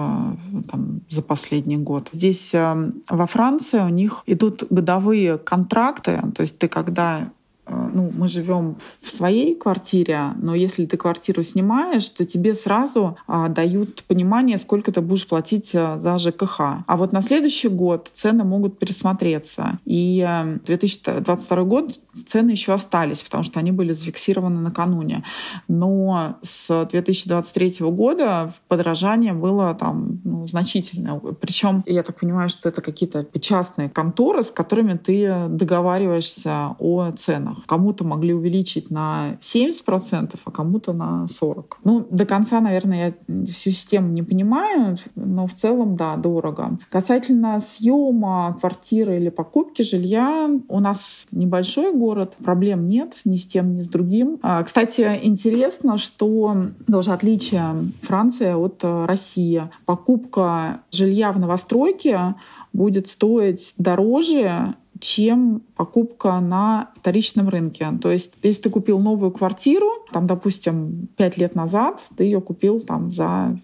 там, 0.71 1.01
за 1.09 1.23
последний 1.23 1.79
год. 1.79 2.11
Здесь 2.13 2.55
э, 2.55 2.93
во 3.09 3.27
Франции 3.27 3.81
у 3.81 3.89
них 3.89 4.23
идут 4.27 4.65
годовые 4.71 5.39
контракты, 5.39 6.21
то 6.35 6.43
есть 6.43 6.59
ты 6.59 6.69
когда 6.69 7.31
ну, 7.67 8.11
мы 8.17 8.29
живем 8.29 8.77
в 9.01 9.11
своей 9.11 9.55
квартире, 9.55 10.33
но 10.37 10.55
если 10.55 10.87
ты 10.87 10.97
квартиру 10.97 11.43
снимаешь, 11.43 12.09
то 12.09 12.25
тебе 12.25 12.55
сразу 12.55 13.17
а, 13.27 13.49
дают 13.49 14.03
понимание, 14.05 14.59
сколько 14.59 14.91
ты 14.93 15.01
будешь 15.01 15.27
платить 15.27 15.73
а, 15.75 15.99
за 15.99 16.19
ЖКХ. 16.19 16.61
А 16.87 16.97
вот 16.97 17.13
на 17.13 17.23
следующий 17.23 17.69
год 17.69 18.11
цены 18.13 18.45
могут 18.45 18.79
пересмотреться. 18.79 19.79
И 19.85 20.27
2022 20.65 21.63
год 21.65 22.01
цены 22.27 22.51
еще 22.51 22.73
остались, 22.73 23.23
потому 23.23 23.45
что 23.45 23.61
они 23.61 23.71
были 23.73 23.93
зафиксированы 23.93 24.61
накануне. 24.61 25.25
Но 25.69 26.37
с 26.43 26.87
2023 26.91 27.77
года 27.81 28.55
подорожание 28.69 29.35
было 29.35 29.75
там 29.75 30.21
ну, 30.25 30.49
значительное. 30.49 31.19
Причем 31.41 31.83
я 31.87 32.03
так 32.03 32.19
понимаю, 32.19 32.49
что 32.49 32.69
это 32.69 32.81
какие-то 32.81 33.27
частные 33.41 33.89
конторы, 33.89 34.43
с 34.43 34.51
которыми 34.51 34.95
ты 34.97 35.47
договариваешься 35.49 36.75
о 36.79 37.13
ценах. 37.13 37.52
Кому 37.67 37.93
кому-то 37.93 38.05
могли 38.05 38.33
увеличить 38.33 38.91
на 38.91 39.39
70%, 39.41 40.39
а 40.45 40.51
кому-то 40.51 40.93
на 40.93 41.27
40%. 41.29 41.65
Ну, 41.85 42.07
до 42.11 42.25
конца, 42.25 42.61
наверное, 42.61 43.15
я 43.29 43.45
всю 43.45 43.73
систему 43.73 44.09
не 44.13 44.23
понимаю, 44.23 44.99
но 45.17 45.47
в 45.47 45.55
целом, 45.55 45.97
да, 45.97 46.17
дорого. 46.17 46.79
Касательно 46.91 47.61
съема 47.61 48.57
квартиры 48.61 49.17
или 49.17 49.31
покупки 49.31 49.83
жилья, 49.83 50.49
у 50.69 50.81
нас 50.81 51.27
небольшой 51.33 51.93
город, 51.93 52.37
проблем 52.43 52.89
нет 52.89 53.17
ни 53.25 53.37
с 53.37 53.47
тем, 53.47 53.77
ни 53.77 53.83
с 53.83 53.89
другим. 53.89 54.39
А, 54.43 54.63
кстати, 54.63 55.21
интересно, 55.23 55.99
что 55.99 56.69
тоже 56.87 57.11
отличие 57.13 57.93
Франции 58.03 58.53
от 58.53 58.85
э, 58.85 59.05
России. 59.07 59.69
Покупка 59.85 60.83
жилья 60.93 61.33
в 61.33 61.41
новостройке 61.41 62.37
будет 62.73 63.09
стоить 63.09 63.75
дороже, 63.77 64.77
чем 65.03 65.63
покупка 65.75 66.41
на 66.41 66.91
вторичном 66.97 67.49
рынке. 67.49 67.89
То 68.01 68.11
есть, 68.11 68.33
если 68.43 68.63
ты 68.63 68.71
купил 68.71 69.01
новую 69.01 69.33
квартиру, 69.33 69.91
там, 70.13 70.27
допустим, 70.27 71.09
пять 71.17 71.37
лет 71.37 71.55
назад 71.55 72.01
ты 72.17 72.25
ее 72.25 72.41
купил 72.41 72.81
там 72.81 73.13
за 73.13 73.59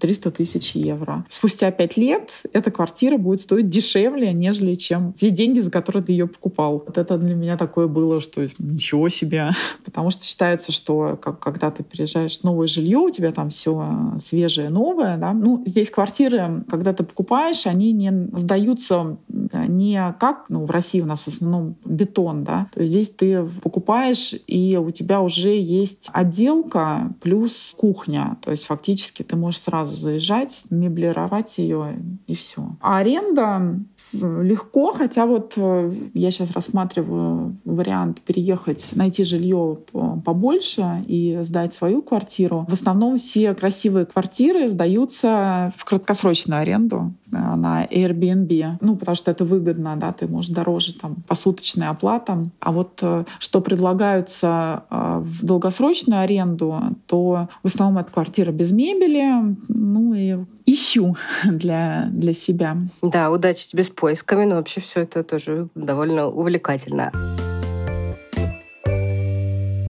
300 0.00 0.30
тысяч 0.30 0.72
евро. 0.74 1.24
Спустя 1.28 1.70
пять 1.70 1.96
лет 1.96 2.30
эта 2.52 2.70
квартира 2.70 3.16
будет 3.16 3.40
стоить 3.40 3.68
дешевле, 3.68 4.32
нежели 4.32 4.74
чем 4.74 5.12
те 5.12 5.30
деньги, 5.30 5.60
за 5.60 5.70
которые 5.70 6.02
ты 6.02 6.12
ее 6.12 6.26
покупал. 6.26 6.82
Вот 6.86 6.98
это 6.98 7.18
для 7.18 7.34
меня 7.34 7.56
такое 7.56 7.86
было, 7.86 8.20
что 8.20 8.46
ничего 8.58 9.08
себе. 9.08 9.50
Потому 9.84 10.10
что 10.10 10.24
считается, 10.24 10.72
что 10.72 11.18
как, 11.20 11.38
когда 11.40 11.70
ты 11.70 11.82
переезжаешь 11.82 12.38
в 12.38 12.44
новое 12.44 12.68
жилье, 12.68 12.98
у 12.98 13.10
тебя 13.10 13.32
там 13.32 13.50
все 13.50 14.14
свежее, 14.22 14.68
новое. 14.68 15.16
Да? 15.16 15.32
Ну, 15.32 15.62
здесь 15.66 15.90
квартиры, 15.90 16.64
когда 16.68 16.92
ты 16.92 17.04
покупаешь, 17.04 17.66
они 17.66 17.92
не 17.92 18.10
сдаются 18.38 19.16
не 19.28 20.14
как 20.18 20.46
ну, 20.48 20.64
в 20.64 20.70
России 20.70 21.00
у 21.00 21.06
нас 21.06 21.22
в 21.22 21.28
основном 21.28 21.76
бетон, 21.84 22.44
да, 22.44 22.68
то 22.72 22.80
есть 22.80 22.92
здесь 22.92 23.10
ты 23.10 23.44
покупаешь, 23.62 24.34
и 24.46 24.76
у 24.76 24.90
тебя 24.90 25.20
уже 25.20 25.56
есть 25.56 26.08
отделка 26.12 27.12
плюс 27.20 27.74
кухня, 27.76 28.36
то 28.42 28.50
есть 28.50 28.64
фактически 28.64 29.22
ты 29.22 29.36
можешь 29.36 29.60
сразу 29.60 29.81
заезжать, 29.84 30.64
меблировать 30.70 31.58
ее 31.58 31.98
и 32.26 32.34
все. 32.34 32.76
А 32.80 32.98
аренда 32.98 33.78
легко, 34.12 34.92
хотя 34.92 35.26
вот 35.26 35.54
э, 35.56 35.94
я 36.14 36.30
сейчас 36.30 36.52
рассматриваю 36.52 37.56
вариант 37.64 38.20
переехать, 38.20 38.88
найти 38.92 39.24
жилье 39.24 39.78
побольше 40.24 41.04
и 41.06 41.40
сдать 41.42 41.74
свою 41.74 42.02
квартиру. 42.02 42.66
В 42.68 42.72
основном 42.72 43.18
все 43.18 43.54
красивые 43.54 44.06
квартиры 44.06 44.68
сдаются 44.68 45.72
в 45.76 45.84
краткосрочную 45.84 46.60
аренду 46.60 47.12
э, 47.30 47.36
на 47.36 47.84
Airbnb. 47.86 48.76
Ну, 48.80 48.96
потому 48.96 49.14
что 49.14 49.30
это 49.30 49.44
выгодно, 49.44 49.96
да, 49.96 50.12
ты 50.12 50.26
можешь 50.26 50.50
дороже 50.50 50.94
там 50.94 51.16
посуточная 51.26 51.90
оплата. 51.90 52.50
А 52.60 52.72
вот 52.72 52.98
э, 53.02 53.24
что 53.38 53.60
предлагаются 53.60 54.84
в 54.90 55.44
долгосрочную 55.44 56.20
аренду, 56.20 56.80
то 57.06 57.48
в 57.62 57.66
основном 57.66 57.98
это 57.98 58.10
квартира 58.10 58.52
без 58.52 58.72
мебели, 58.72 59.56
ну 59.68 60.14
и 60.14 60.38
ищу 60.66 61.16
для, 61.44 62.08
для 62.12 62.34
себя. 62.34 62.76
Да, 63.02 63.30
удачи 63.30 63.68
тебе 63.68 63.82
с 63.82 63.90
поисками, 64.02 64.44
но 64.44 64.56
вообще 64.56 64.80
все 64.80 65.02
это 65.02 65.22
тоже 65.22 65.68
довольно 65.76 66.26
увлекательно. 66.26 67.12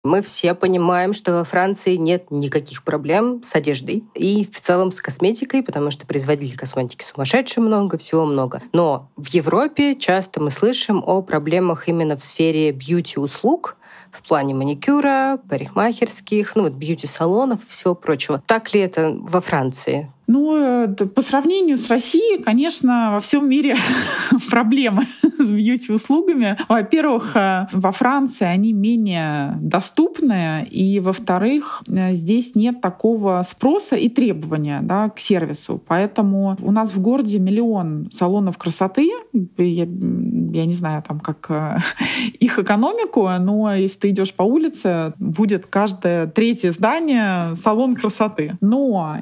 Мы 0.02 0.20
все 0.20 0.54
понимаем, 0.54 1.12
что 1.12 1.30
во 1.30 1.44
Франции 1.44 1.94
нет 1.94 2.32
никаких 2.32 2.82
проблем 2.82 3.40
с 3.44 3.54
одеждой 3.54 4.02
и 4.16 4.44
в 4.44 4.60
целом 4.60 4.90
с 4.90 5.00
косметикой, 5.00 5.62
потому 5.62 5.92
что 5.92 6.08
производителей 6.08 6.58
косметики 6.58 7.04
сумасшедшие 7.04 7.62
много, 7.62 7.98
всего 7.98 8.26
много. 8.26 8.60
Но 8.72 9.08
в 9.16 9.28
Европе 9.28 9.94
часто 9.94 10.40
мы 10.40 10.50
слышим 10.50 11.04
о 11.06 11.22
проблемах 11.22 11.86
именно 11.86 12.16
в 12.16 12.24
сфере 12.24 12.72
бьюти-услуг, 12.72 13.76
в 14.10 14.26
плане 14.26 14.54
маникюра, 14.54 15.38
парикмахерских, 15.48 16.56
ну, 16.56 16.68
бьюти-салонов 16.68 17.60
и 17.62 17.68
всего 17.68 17.94
прочего. 17.94 18.42
Так 18.44 18.74
ли 18.74 18.80
это 18.80 19.16
во 19.16 19.40
Франции? 19.40 20.10
Ну, 20.32 20.54
э, 20.56 20.86
по 20.86 21.22
сравнению 21.22 21.76
с 21.76 21.88
Россией, 21.88 22.40
конечно, 22.40 23.10
во 23.14 23.20
всем 23.20 23.48
мире 23.48 23.74
проблемы 24.50 25.02
с 25.40 25.50
бьюти-услугами. 25.50 26.56
Во-первых, 26.68 27.34
э, 27.34 27.66
во 27.72 27.90
Франции 27.90 28.44
они 28.44 28.72
менее 28.72 29.56
доступны, 29.60 30.64
и, 30.70 31.00
во-вторых, 31.00 31.82
э, 31.88 32.14
здесь 32.14 32.54
нет 32.54 32.80
такого 32.80 33.44
спроса 33.44 33.96
и 33.96 34.08
требования 34.08 34.78
да, 34.82 35.08
к 35.08 35.18
сервису. 35.18 35.82
Поэтому 35.84 36.56
у 36.62 36.70
нас 36.70 36.94
в 36.94 37.00
городе 37.00 37.40
миллион 37.40 38.08
салонов 38.12 38.56
красоты. 38.56 39.10
Я, 39.58 39.82
я 39.84 40.64
не 40.64 40.74
знаю, 40.74 41.02
там, 41.02 41.18
как 41.18 41.50
их 42.38 42.56
экономику, 42.56 43.28
но 43.40 43.74
если 43.74 43.98
ты 43.98 44.10
идешь 44.10 44.32
по 44.32 44.44
улице, 44.44 45.12
будет 45.18 45.66
каждое 45.66 46.28
третье 46.28 46.70
здание 46.70 47.56
салон 47.56 47.96
красоты. 47.96 48.56
Но 48.60 49.18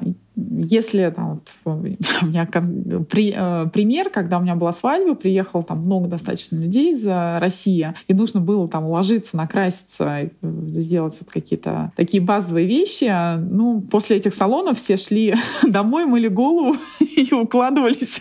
если 0.65 1.11
там, 1.15 1.33
вот, 1.33 1.53
у 2.21 2.25
меня 2.25 2.45
при, 2.45 3.33
э, 3.35 3.67
пример, 3.71 4.09
когда 4.09 4.37
у 4.37 4.41
меня 4.41 4.55
была 4.55 4.73
свадьба, 4.73 5.15
приехало 5.15 5.63
там 5.63 5.79
много 5.79 6.07
достаточно 6.07 6.57
людей 6.57 6.95
из 6.95 7.05
России, 7.05 7.93
и 8.07 8.13
нужно 8.13 8.39
было 8.39 8.67
там 8.67 8.85
уложиться, 8.85 9.37
накраситься, 9.37 10.29
сделать 10.41 11.15
вот 11.19 11.29
какие-то 11.29 11.91
такие 11.95 12.21
базовые 12.21 12.67
вещи. 12.67 13.11
Ну, 13.39 13.81
после 13.81 14.17
этих 14.17 14.33
салонов 14.33 14.81
все 14.81 14.97
шли 14.97 15.35
домой, 15.63 16.05
мыли 16.05 16.27
голову 16.27 16.75
и 16.99 17.33
укладывались 17.33 18.19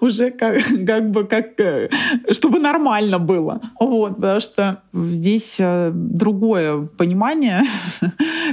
уже 0.00 0.30
как, 0.30 0.62
как 0.86 1.10
бы 1.10 1.24
как 1.24 1.58
э, 1.60 1.88
чтобы 2.32 2.58
нормально 2.58 3.18
было. 3.18 3.60
Вот, 3.80 4.16
потому 4.16 4.40
что 4.40 4.82
здесь 4.92 5.56
э, 5.58 5.90
другое 5.94 6.86
понимание 6.86 7.62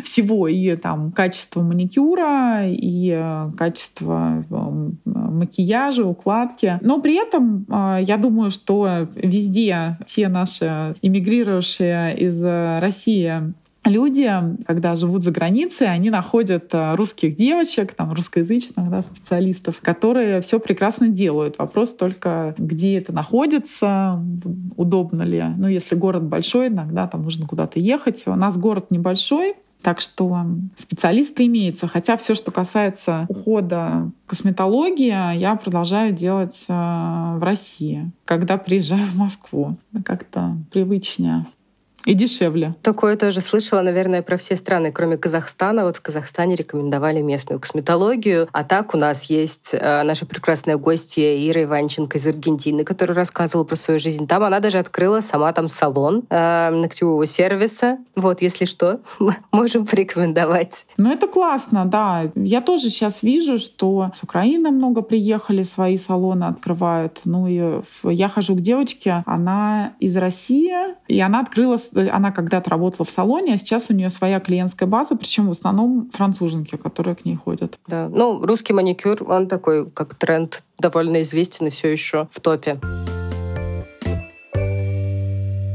всего 0.03 0.47
и 0.47 0.75
там 0.75 1.11
качество 1.11 1.61
маникюра 1.61 2.00
и 2.09 3.11
э, 3.15 3.51
качество 3.57 4.43
макияжа, 5.05 6.05
укладки. 6.05 6.79
Но 6.81 7.01
при 7.01 7.15
этом 7.15 7.65
я 7.69 8.17
думаю, 8.17 8.51
что 8.51 9.07
везде 9.15 9.97
все 10.05 10.27
наши 10.27 10.95
иммигрировавшие 11.01 12.17
из 12.17 12.43
России 12.43 13.53
люди, 13.85 14.29
когда 14.65 14.95
живут 14.95 15.23
за 15.23 15.31
границей, 15.31 15.91
они 15.91 16.09
находят 16.09 16.73
э, 16.73 16.95
русских 16.95 17.35
девочек, 17.35 17.93
там, 17.93 18.13
русскоязычных 18.13 18.89
да, 18.89 19.01
специалистов, 19.01 19.79
которые 19.81 20.41
все 20.41 20.59
прекрасно 20.59 21.09
делают. 21.09 21.57
Вопрос 21.57 21.95
только, 21.95 22.53
где 22.57 22.97
это 22.97 23.11
находится, 23.11 24.23
удобно 24.77 25.23
ли. 25.23 25.43
Ну, 25.57 25.67
если 25.67 25.95
город 25.95 26.23
большой, 26.23 26.67
иногда 26.67 27.07
там 27.07 27.23
нужно 27.23 27.47
куда-то 27.47 27.79
ехать. 27.79 28.23
У 28.27 28.35
нас 28.35 28.57
город 28.57 28.91
небольшой, 28.91 29.55
так 29.81 29.99
что 29.99 30.45
специалисты 30.77 31.45
имеются. 31.47 31.87
Хотя 31.87 32.17
все, 32.17 32.35
что 32.35 32.51
касается 32.51 33.25
ухода 33.29 34.11
косметологии, 34.27 35.37
я 35.37 35.55
продолжаю 35.55 36.13
делать 36.13 36.65
э, 36.67 36.73
в 36.73 37.39
России. 37.41 38.11
Когда 38.25 38.57
приезжаю 38.57 39.05
в 39.05 39.17
Москву, 39.17 39.77
как-то 40.05 40.55
привычнее 40.71 41.45
и 42.05 42.13
дешевле. 42.13 42.75
Такое 42.81 43.15
тоже 43.15 43.41
слышала, 43.41 43.81
наверное, 43.81 44.21
про 44.21 44.37
все 44.37 44.55
страны, 44.55 44.91
кроме 44.91 45.17
Казахстана. 45.17 45.83
Вот 45.83 45.97
в 45.97 46.01
Казахстане 46.01 46.55
рекомендовали 46.55 47.21
местную 47.21 47.59
косметологию. 47.59 48.47
А 48.51 48.63
так 48.63 48.95
у 48.95 48.97
нас 48.97 49.25
есть 49.25 49.73
э, 49.73 50.03
наша 50.03 50.25
прекрасная 50.25 50.77
гостья 50.77 51.35
Ира 51.35 51.63
Иванченко 51.63 52.17
из 52.17 52.25
Аргентины, 52.25 52.83
которая 52.83 53.15
рассказывала 53.15 53.65
про 53.65 53.75
свою 53.75 53.99
жизнь. 53.99 54.27
Там 54.27 54.43
она 54.43 54.59
даже 54.59 54.79
открыла 54.79 55.21
сама 55.21 55.53
там 55.53 55.67
салон 55.67 56.23
э, 56.29 56.69
ногтевого 56.71 57.25
сервиса. 57.25 57.99
Вот, 58.15 58.41
если 58.41 58.65
что, 58.65 59.01
можем 59.51 59.85
порекомендовать. 59.85 60.87
Ну, 60.97 61.11
это 61.11 61.27
классно, 61.27 61.85
да. 61.85 62.31
Я 62.35 62.61
тоже 62.61 62.89
сейчас 62.89 63.21
вижу, 63.21 63.59
что 63.59 64.11
с 64.19 64.23
Украины 64.23 64.71
много 64.71 65.01
приехали, 65.01 65.63
свои 65.63 65.97
салоны 65.97 66.45
открывают. 66.45 67.21
Ну, 67.25 67.47
и 67.47 67.83
я 68.03 68.29
хожу 68.29 68.55
к 68.55 68.61
девочке, 68.61 69.23
она 69.25 69.93
из 69.99 70.15
России, 70.15 70.71
и 71.07 71.19
она 71.19 71.41
открыла 71.41 71.77
она 71.95 72.31
когда-то 72.31 72.69
работала 72.69 73.05
в 73.05 73.09
салоне, 73.09 73.53
а 73.53 73.57
сейчас 73.57 73.89
у 73.89 73.93
нее 73.93 74.09
своя 74.09 74.39
клиентская 74.39 74.87
база, 74.87 75.15
причем 75.15 75.47
в 75.47 75.51
основном 75.51 76.09
француженки, 76.13 76.77
которые 76.77 77.15
к 77.15 77.25
ней 77.25 77.35
ходят. 77.35 77.79
Да. 77.87 78.09
Ну, 78.09 78.45
русский 78.45 78.73
маникюр, 78.73 79.23
он 79.27 79.47
такой, 79.47 79.89
как 79.89 80.15
тренд, 80.15 80.63
довольно 80.79 81.21
известен 81.21 81.67
и 81.67 81.69
все 81.69 81.91
еще 81.91 82.27
в 82.31 82.39
топе. 82.39 82.79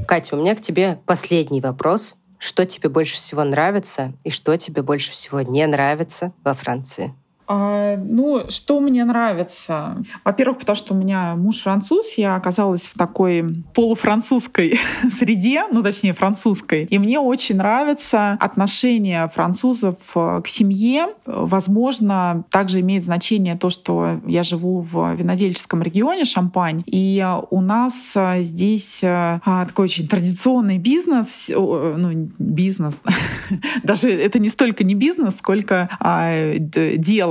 Катя, 0.06 0.36
у 0.36 0.40
меня 0.40 0.54
к 0.54 0.60
тебе 0.60 1.00
последний 1.04 1.60
вопрос. 1.60 2.14
Что 2.38 2.66
тебе 2.66 2.88
больше 2.88 3.16
всего 3.16 3.42
нравится 3.44 4.12
и 4.22 4.30
что 4.30 4.56
тебе 4.56 4.82
больше 4.82 5.10
всего 5.10 5.40
не 5.40 5.66
нравится 5.66 6.32
во 6.44 6.54
Франции? 6.54 7.14
А, 7.48 7.96
ну, 7.96 8.50
что 8.50 8.80
мне 8.80 9.04
нравится? 9.04 10.02
Во-первых, 10.24 10.58
потому 10.58 10.76
что 10.76 10.94
у 10.94 10.96
меня 10.96 11.36
муж 11.36 11.60
француз, 11.60 12.14
я 12.16 12.34
оказалась 12.34 12.86
в 12.86 12.98
такой 12.98 13.64
полуфранцузской 13.74 14.78
среде, 15.10 15.64
ну, 15.70 15.82
точнее, 15.82 16.12
французской. 16.12 16.84
И 16.84 16.98
мне 16.98 17.20
очень 17.20 17.56
нравится 17.56 18.32
отношение 18.40 19.28
французов 19.28 19.96
э, 20.14 20.40
к 20.42 20.48
семье. 20.48 21.08
Возможно, 21.24 22.44
также 22.50 22.80
имеет 22.80 23.04
значение 23.04 23.56
то, 23.56 23.70
что 23.70 24.20
я 24.26 24.42
живу 24.42 24.80
в 24.80 25.14
винодельческом 25.14 25.82
регионе 25.82 26.24
Шампань, 26.24 26.82
и 26.86 27.24
у 27.50 27.60
нас 27.60 28.12
э, 28.16 28.42
здесь 28.42 29.00
э, 29.02 29.40
такой 29.44 29.84
очень 29.84 30.08
традиционный 30.08 30.78
бизнес, 30.78 31.48
ну, 31.48 32.30
бизнес, 32.38 33.00
даже 33.84 34.10
это 34.10 34.38
не 34.38 34.48
столько 34.48 34.82
не 34.82 34.94
бизнес, 34.94 35.36
сколько 35.36 35.88
а, 36.00 36.54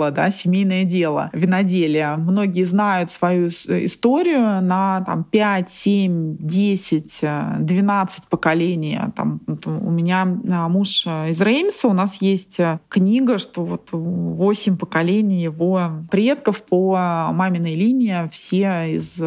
дело, 0.06 0.12
да, 0.12 0.32
семейное 0.32 0.84
дело, 0.84 1.30
виноделие. 1.34 2.16
Многие 2.18 2.64
знают 2.64 3.10
свою 3.10 3.48
историю 3.48 4.62
на 4.62 5.04
там, 5.06 5.24
5, 5.24 5.70
7, 5.70 6.38
10, 6.40 7.24
12 7.60 8.24
поколений. 8.26 9.00
Там, 9.16 9.42
у 9.66 9.92
меня 9.92 10.28
а, 10.50 10.70
муж 10.70 11.06
из 11.06 11.42
Реймса, 11.42 11.88
у 11.88 11.94
нас 11.94 12.22
есть 12.22 12.60
книга, 12.90 13.38
что 13.38 13.64
вот 13.64 13.90
8 13.92 14.78
поколений 14.78 15.42
его 15.42 15.92
предков 16.12 16.64
по 16.64 17.30
маминой 17.32 17.76
линии, 17.76 18.30
все 18.32 18.96
из, 18.96 19.22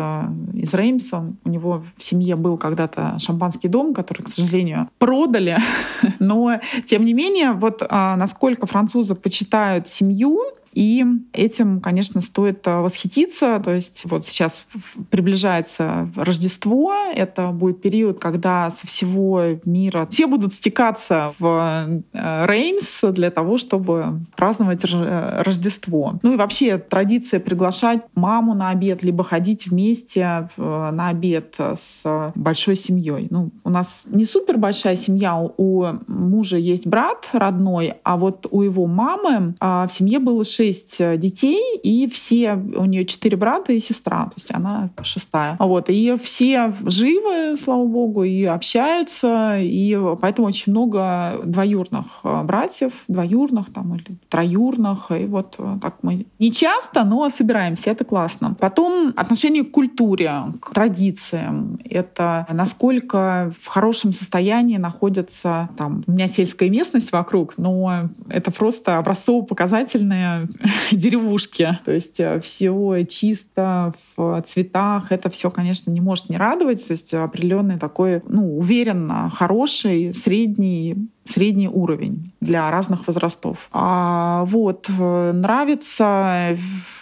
из 0.54 0.74
Реймса. 0.74 1.32
У 1.44 1.48
него 1.48 1.84
в 1.96 2.02
семье 2.02 2.36
был 2.36 2.58
когда-то 2.58 3.16
шампанский 3.18 3.68
дом, 3.68 3.94
который, 3.94 4.22
к 4.22 4.28
сожалению, 4.28 4.88
продали. 4.98 5.58
Но, 6.18 6.60
тем 6.88 7.04
не 7.04 7.14
менее, 7.14 7.52
вот 7.52 7.82
а, 7.88 8.16
насколько 8.16 8.66
французы 8.66 9.14
почитают 9.14 9.88
семью, 9.88 10.40
и 10.78 11.04
этим, 11.32 11.80
конечно, 11.80 12.20
стоит 12.20 12.64
э, 12.68 12.78
восхититься. 12.78 13.60
То 13.64 13.72
есть 13.72 14.04
вот 14.04 14.24
сейчас 14.24 14.64
приближается 15.10 16.08
Рождество. 16.14 16.94
Это 17.12 17.48
будет 17.48 17.82
период, 17.82 18.20
когда 18.20 18.70
со 18.70 18.86
всего 18.86 19.58
мира 19.64 20.06
все 20.08 20.28
будут 20.28 20.52
стекаться 20.52 21.34
в 21.40 21.84
э, 22.12 22.46
Реймс 22.46 23.00
для 23.12 23.32
того, 23.32 23.58
чтобы 23.58 24.20
праздновать 24.36 24.84
э, 24.84 25.42
Рождество. 25.42 26.20
Ну 26.22 26.34
и 26.34 26.36
вообще 26.36 26.78
традиция 26.78 27.40
приглашать 27.40 28.02
маму 28.14 28.54
на 28.54 28.70
обед, 28.70 29.02
либо 29.02 29.24
ходить 29.24 29.66
вместе 29.66 30.48
на 30.56 31.08
обед 31.08 31.56
с 31.58 32.32
большой 32.36 32.76
семьей. 32.76 33.26
Ну, 33.30 33.50
у 33.64 33.70
нас 33.70 34.04
не 34.06 34.24
супер 34.24 34.58
большая 34.58 34.96
семья, 34.96 35.40
у 35.40 35.86
мужа 36.06 36.56
есть 36.56 36.86
брат 36.86 37.28
родной, 37.32 37.94
а 38.04 38.16
вот 38.16 38.46
у 38.52 38.62
его 38.62 38.86
мамы 38.86 39.56
а, 39.58 39.88
в 39.88 39.92
семье 39.92 40.20
было 40.20 40.44
шесть 40.44 40.67
шесть 40.68 40.96
э, 41.00 41.16
детей, 41.16 41.62
и 41.82 42.08
все, 42.08 42.54
у 42.54 42.84
нее 42.84 43.04
четыре 43.06 43.36
брата 43.36 43.72
и 43.72 43.80
сестра, 43.80 44.24
то 44.24 44.34
есть 44.36 44.54
она 44.54 44.90
шестая. 45.02 45.56
Вот, 45.58 45.88
и 45.88 46.16
все 46.22 46.74
живы, 46.84 47.56
слава 47.56 47.84
богу, 47.86 48.24
и 48.24 48.44
общаются, 48.44 49.56
и 49.58 49.98
поэтому 50.20 50.48
очень 50.48 50.72
много 50.72 51.40
двоюрных 51.44 52.06
э, 52.24 52.42
братьев, 52.44 52.92
двоюрных 53.08 53.72
там 53.72 53.94
или 53.94 54.18
троюрных, 54.28 55.10
и 55.10 55.24
вот 55.26 55.56
э, 55.58 55.78
так 55.80 55.96
мы 56.02 56.26
не 56.38 56.52
часто, 56.52 57.04
но 57.04 57.28
собираемся, 57.30 57.90
это 57.90 58.04
классно. 58.04 58.56
Потом 58.60 59.12
отношение 59.16 59.64
к 59.64 59.70
культуре, 59.70 60.32
к 60.60 60.74
традициям, 60.74 61.78
это 61.84 62.46
насколько 62.52 63.52
в 63.62 63.66
хорошем 63.68 64.12
состоянии 64.12 64.76
находятся 64.76 65.68
там, 65.76 66.04
у 66.06 66.12
меня 66.12 66.28
сельская 66.28 66.68
местность 66.68 67.12
вокруг, 67.12 67.54
но 67.56 68.10
это 68.28 68.50
просто 68.50 68.98
образцово-показательная 68.98 70.47
деревушки. 70.92 71.78
То 71.84 71.92
есть 71.92 72.20
э, 72.20 72.40
все 72.40 73.04
чисто 73.08 73.92
в 74.16 74.42
цветах. 74.46 75.12
Это 75.12 75.30
все, 75.30 75.50
конечно, 75.50 75.90
не 75.90 76.00
может 76.00 76.28
не 76.28 76.36
радовать. 76.36 76.86
То 76.86 76.92
есть 76.92 77.14
определенный 77.14 77.78
такой, 77.78 78.22
ну, 78.28 78.58
уверенно 78.58 79.30
хороший, 79.30 80.14
средний 80.14 81.08
средний 81.28 81.68
уровень 81.68 82.32
для 82.40 82.70
разных 82.70 83.06
возрастов. 83.06 83.68
А, 83.70 84.44
вот, 84.46 84.88
э, 84.88 85.32
нравится 85.32 86.04
а, 86.06 86.56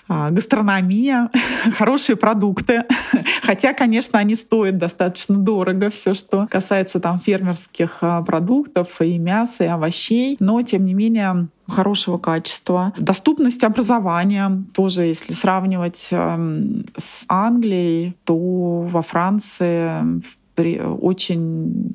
гастрономия, 0.08 1.30
хорошие 1.76 2.16
продукты. 2.16 2.84
Хотя, 3.42 3.72
конечно, 3.72 4.18
они 4.18 4.34
стоят 4.34 4.78
достаточно 4.78 5.36
дорого, 5.36 5.90
все, 5.90 6.14
что 6.14 6.46
касается 6.50 7.00
там 7.00 7.18
фермерских 7.18 7.98
а, 8.00 8.22
продуктов 8.22 9.00
и 9.00 9.18
мяса, 9.18 9.64
и 9.64 9.68
овощей. 9.68 10.36
Но, 10.40 10.62
тем 10.62 10.84
не 10.84 10.94
менее, 10.94 11.48
хорошего 11.68 12.18
качества. 12.18 12.92
Доступность 12.96 13.64
образования 13.64 14.64
тоже, 14.74 15.02
если 15.02 15.32
сравнивать 15.32 16.08
эм, 16.12 16.84
с 16.96 17.24
Англией, 17.28 18.16
то 18.24 18.82
во 18.82 19.02
Франции 19.02 20.22
очень 20.56 21.94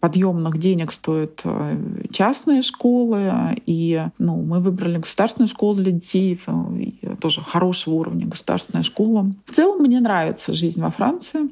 подъемных 0.00 0.58
денег 0.58 0.92
стоят 0.92 1.40
э, 1.44 1.76
частные 2.10 2.62
школы, 2.62 3.32
и 3.66 4.06
ну, 4.18 4.40
мы 4.40 4.60
выбрали 4.60 4.98
государственную 4.98 5.48
школу 5.48 5.74
для 5.74 5.92
детей, 5.92 6.38
э, 6.46 7.16
тоже 7.20 7.40
хорошего 7.40 7.94
уровня 7.94 8.26
государственная 8.26 8.84
школа. 8.84 9.32
В 9.46 9.52
целом 9.52 9.80
мне 9.80 10.00
нравится 10.00 10.54
жизнь 10.54 10.80
во 10.80 10.90
Франции 10.90 11.48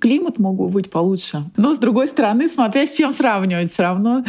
климат 0.00 0.38
мог 0.38 0.56
бы 0.56 0.68
быть 0.68 0.90
получше. 0.90 1.44
Но, 1.56 1.74
с 1.74 1.78
другой 1.78 2.08
стороны, 2.08 2.48
смотря 2.48 2.86
с 2.86 2.92
чем 2.92 3.12
сравнивать, 3.12 3.72
все 3.72 3.82
равно, 3.82 4.24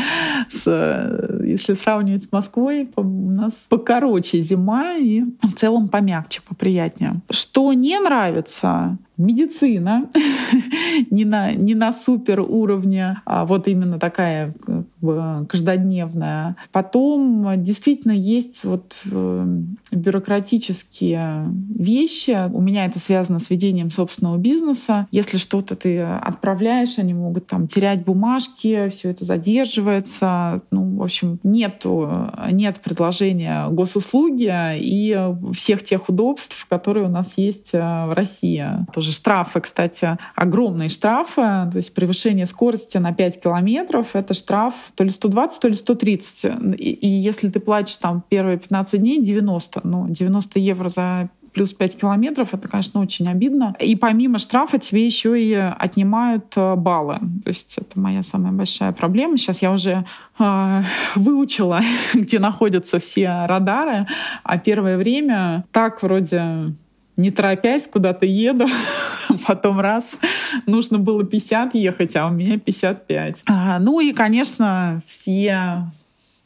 с, 0.49 0.61
э, 0.65 1.41
если 1.45 1.73
сравнивать 1.73 2.23
с 2.23 2.31
Москвой, 2.31 2.89
у 2.95 3.03
нас 3.03 3.53
покороче 3.69 4.41
зима 4.41 4.95
и 4.95 5.23
в 5.41 5.53
целом 5.55 5.89
помягче, 5.89 6.41
поприятнее. 6.47 7.21
Что 7.29 7.73
не 7.73 7.99
нравится, 7.99 8.97
медицина 9.18 10.09
не 11.11 11.26
на, 11.26 11.53
не 11.53 11.76
на 11.76 11.93
супер 11.93 12.41
уровне, 12.41 13.22
а 13.26 13.45
вот 13.45 13.68
именно 13.68 13.99
такая 13.99 14.53
как 14.66 14.86
бы, 15.01 15.45
каждодневная. 15.47 16.55
Потом 16.72 17.63
действительно 17.63 18.13
есть 18.13 18.63
вот 18.63 19.01
э, 19.09 19.61
бюрократические 19.91 21.47
вещи. 21.70 22.49
У 22.51 22.61
меня 22.61 22.86
это 22.86 22.99
связано 22.99 23.39
с 23.39 23.49
ведением 23.49 23.91
собственного 23.91 24.38
бизнеса. 24.38 25.07
Если 25.11 25.38
что-то 25.38 25.76
ты 25.76 25.99
отправляешь, 26.01 26.97
они 26.97 27.13
могут 27.13 27.47
там 27.47 27.68
терять 27.68 28.03
бумажки, 28.03 28.89
все 28.89 29.09
это 29.09 29.26
задерживается. 29.26 30.61
Ну, 30.72 30.97
в 30.97 31.03
общем, 31.03 31.39
нету, 31.43 32.32
нет 32.51 32.80
предложения 32.80 33.68
госуслуги 33.70 34.51
и 34.78 35.18
всех 35.53 35.84
тех 35.84 36.09
удобств, 36.09 36.66
которые 36.70 37.05
у 37.05 37.09
нас 37.09 37.28
есть 37.38 37.70
э, 37.74 37.80
в 37.80 38.13
России. 38.13 38.66
Тоже 38.93 39.04
тоже 39.05 39.15
штрафы, 39.15 39.59
кстати, 39.61 40.17
огромные 40.35 40.89
штрафы. 40.89 41.41
То 41.41 41.73
есть 41.75 41.93
превышение 41.93 42.45
скорости 42.45 42.97
на 42.97 43.13
5 43.13 43.41
километров— 43.41 44.09
это 44.13 44.33
штраф 44.33 44.73
то 44.95 45.03
ли 45.03 45.09
120, 45.09 45.61
то 45.61 45.67
ли 45.67 45.75
130. 45.75 46.45
И, 46.79 46.91
и 46.91 47.07
если 47.07 47.49
ты 47.49 47.59
платишь 47.59 47.97
там 47.97 48.23
первые 48.27 48.57
15 48.57 48.99
дней— 48.99 49.21
90. 49.23 49.81
Ну, 49.83 50.07
90 50.09 50.59
евро 50.59 50.89
за 50.89 51.29
плюс 51.53 51.73
5 51.73 51.97
километров, 51.97 52.53
это, 52.53 52.67
конечно, 52.67 52.99
очень 52.99 53.29
обидно. 53.29 53.75
И 53.79 53.95
помимо 53.95 54.39
штрафа 54.39 54.77
тебе 54.77 55.05
еще 55.05 55.41
и 55.41 55.53
отнимают 55.53 56.53
э, 56.57 56.75
баллы. 56.75 57.19
То 57.43 57.49
есть 57.49 57.77
это 57.77 57.97
моя 57.97 58.23
самая 58.23 58.51
большая 58.51 58.91
проблема. 58.91 59.37
Сейчас 59.37 59.61
я 59.61 59.71
уже 59.71 60.03
э, 60.37 60.81
выучила, 61.15 61.81
где 62.13 62.39
находятся 62.39 62.99
все 62.99 63.45
радары, 63.45 64.05
а 64.43 64.57
первое 64.57 64.97
время 64.97 65.63
так 65.71 66.03
вроде 66.03 66.73
не 67.18 67.32
торопясь, 67.32 67.88
куда-то 67.88 68.26
еду, 68.26 68.68
потом 69.47 69.80
раз, 69.80 70.18
нужно 70.66 70.99
было 70.99 71.24
50 71.24 71.76
ехать, 71.76 72.16
а 72.16 72.28
у 72.28 72.32
меня 72.32 72.59
55. 72.59 73.38
А, 73.45 73.80
ну 73.80 73.99
и, 73.99 74.11
конечно, 74.13 75.01
все 75.05 75.89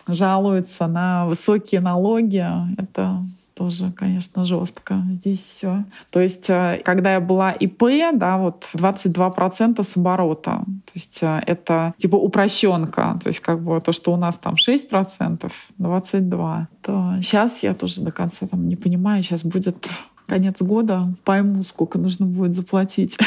жалуются 0.07 0.87
на 0.87 1.25
высокие 1.25 1.81
налоги. 1.81 2.45
Это 2.77 3.23
тоже, 3.59 3.91
конечно, 3.91 4.45
жестко. 4.45 5.03
Здесь 5.15 5.41
все. 5.41 5.83
То 6.11 6.21
есть, 6.21 6.49
э, 6.49 6.81
когда 6.85 7.13
я 7.13 7.19
была 7.19 7.51
ИП, 7.51 7.83
да, 8.13 8.37
вот 8.37 8.69
22% 8.73 9.83
с 9.83 9.97
оборота. 9.97 10.63
То 10.85 10.91
есть 10.95 11.19
э, 11.21 11.41
это 11.45 11.93
типа 11.97 12.15
упрощенка. 12.15 13.19
То 13.21 13.27
есть 13.27 13.41
как 13.41 13.61
бы 13.61 13.81
то, 13.81 13.91
что 13.91 14.13
у 14.13 14.15
нас 14.15 14.37
там 14.37 14.53
6%, 14.55 15.51
22%. 15.77 16.67
То 16.81 17.15
сейчас 17.21 17.61
я 17.61 17.73
тоже 17.73 18.01
до 18.01 18.13
конца 18.13 18.47
там 18.47 18.69
не 18.69 18.77
понимаю. 18.77 19.23
Сейчас 19.23 19.43
будет 19.43 19.89
конец 20.25 20.61
года 20.61 21.13
пойму, 21.25 21.63
сколько 21.63 21.97
нужно 21.97 22.25
будет 22.25 22.55
заплатить. 22.55 23.17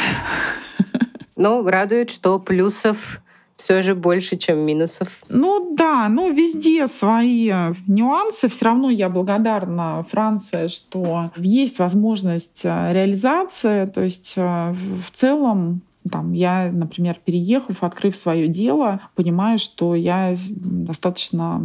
Но 1.36 1.62
радует, 1.62 2.08
что 2.08 2.38
плюсов 2.38 3.20
все 3.56 3.82
же 3.82 3.94
больше, 3.94 4.36
чем 4.36 4.58
минусов. 4.60 5.22
Ну 5.28 5.74
да, 5.76 6.08
ну 6.08 6.32
везде 6.32 6.88
свои 6.88 7.52
нюансы. 7.86 8.48
Все 8.48 8.64
равно 8.64 8.90
я 8.90 9.08
благодарна 9.08 10.04
Франции, 10.10 10.68
что 10.68 11.30
есть 11.36 11.78
возможность 11.78 12.62
э, 12.64 12.92
реализации. 12.92 13.86
То 13.86 14.02
есть 14.02 14.34
э, 14.36 14.74
в 15.06 15.10
целом 15.12 15.82
там, 16.10 16.32
я, 16.32 16.70
например, 16.72 17.18
переехав, 17.24 17.82
открыв 17.82 18.16
свое 18.16 18.48
дело, 18.48 19.00
понимаю, 19.14 19.58
что 19.58 19.94
я 19.94 20.36
достаточно 20.48 21.62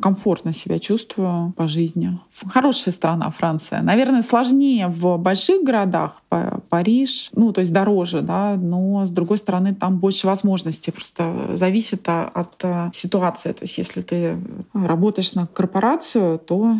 комфортно 0.00 0.52
себя 0.52 0.78
чувствую 0.78 1.52
по 1.56 1.68
жизни. 1.68 2.18
Хорошая 2.46 2.94
страна 2.94 3.30
Франция. 3.30 3.82
Наверное, 3.82 4.22
сложнее 4.22 4.88
в 4.88 5.16
больших 5.18 5.64
городах, 5.64 6.22
Париж, 6.68 7.30
ну, 7.32 7.52
то 7.52 7.60
есть 7.60 7.72
дороже, 7.72 8.20
да, 8.20 8.56
но, 8.56 9.06
с 9.06 9.10
другой 9.10 9.38
стороны, 9.38 9.74
там 9.74 9.98
больше 9.98 10.26
возможностей. 10.26 10.90
Просто 10.90 11.56
зависит 11.56 12.08
от 12.08 12.64
ситуации. 12.92 13.52
То 13.52 13.64
есть 13.64 13.78
если 13.78 14.02
ты 14.02 14.36
работаешь 14.72 15.34
на 15.34 15.46
корпорацию, 15.46 16.38
то 16.38 16.76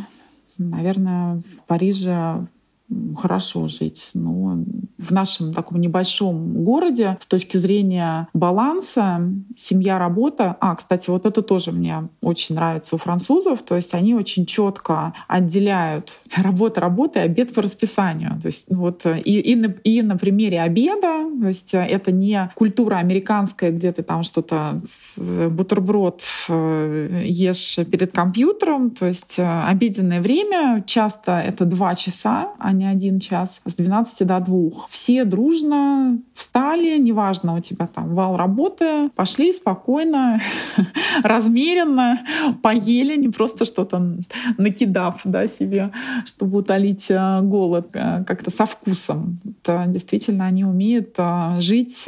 наверное, 0.58 1.36
в 1.36 1.66
Париже 1.66 2.46
хорошо 3.16 3.66
жить. 3.68 4.10
Но 4.14 4.64
в 4.98 5.10
нашем 5.10 5.54
таком 5.54 5.80
небольшом 5.80 6.64
городе 6.64 7.18
с 7.22 7.26
точки 7.26 7.56
зрения 7.56 8.28
баланса 8.34 9.20
семья-работа... 9.56 10.56
А, 10.60 10.74
кстати, 10.76 11.10
вот 11.10 11.26
это 11.26 11.42
тоже 11.42 11.72
мне 11.72 12.08
очень 12.20 12.54
нравится 12.54 12.94
у 12.94 12.98
французов. 12.98 13.62
То 13.62 13.76
есть 13.76 13.94
они 13.94 14.14
очень 14.14 14.46
четко 14.46 15.14
отделяют 15.28 16.20
работа 16.36 16.80
работы, 16.80 17.20
обед 17.20 17.54
по 17.54 17.62
расписанию. 17.62 18.38
То 18.40 18.48
есть 18.48 18.66
вот 18.68 19.06
и, 19.06 19.40
и, 19.40 19.56
на, 19.56 19.66
и 19.84 20.02
на 20.02 20.16
примере 20.16 20.60
обеда, 20.60 21.24
то 21.40 21.48
есть 21.48 21.70
это 21.72 22.12
не 22.12 22.50
культура 22.54 22.96
американская, 22.96 23.70
где 23.70 23.92
ты 23.92 24.02
там 24.02 24.22
что-то 24.22 24.82
бутерброд 25.16 26.22
э, 26.48 27.22
ешь 27.24 27.78
перед 27.90 28.12
компьютером. 28.12 28.90
То 28.90 29.06
есть 29.06 29.38
э, 29.38 29.62
обеденное 29.62 30.20
время 30.20 30.82
часто 30.86 31.38
это 31.38 31.64
два 31.64 31.94
часа, 31.94 32.50
а 32.58 32.73
не 32.78 32.86
один 32.86 33.20
час, 33.20 33.60
с 33.64 33.74
12 33.74 34.26
до 34.26 34.40
2. 34.40 34.86
Все 34.88 35.24
дружно 35.24 36.18
встали, 36.34 36.98
неважно, 36.98 37.56
у 37.56 37.60
тебя 37.60 37.86
там 37.86 38.14
вал 38.14 38.36
работы, 38.36 39.10
пошли 39.14 39.52
спокойно, 39.52 40.40
размеренно, 41.22 42.20
поели, 42.62 43.16
не 43.16 43.28
просто 43.28 43.64
что-то 43.64 44.16
накидав 44.58 45.20
да, 45.24 45.48
себе, 45.48 45.90
чтобы 46.26 46.58
утолить 46.58 47.06
э, 47.08 47.40
голод 47.42 47.88
э, 47.94 48.24
как-то 48.24 48.50
со 48.50 48.66
вкусом. 48.66 49.40
Это 49.62 49.84
действительно 49.88 50.46
они 50.46 50.64
умеют 50.64 51.14
э, 51.18 51.60
жить, 51.60 52.04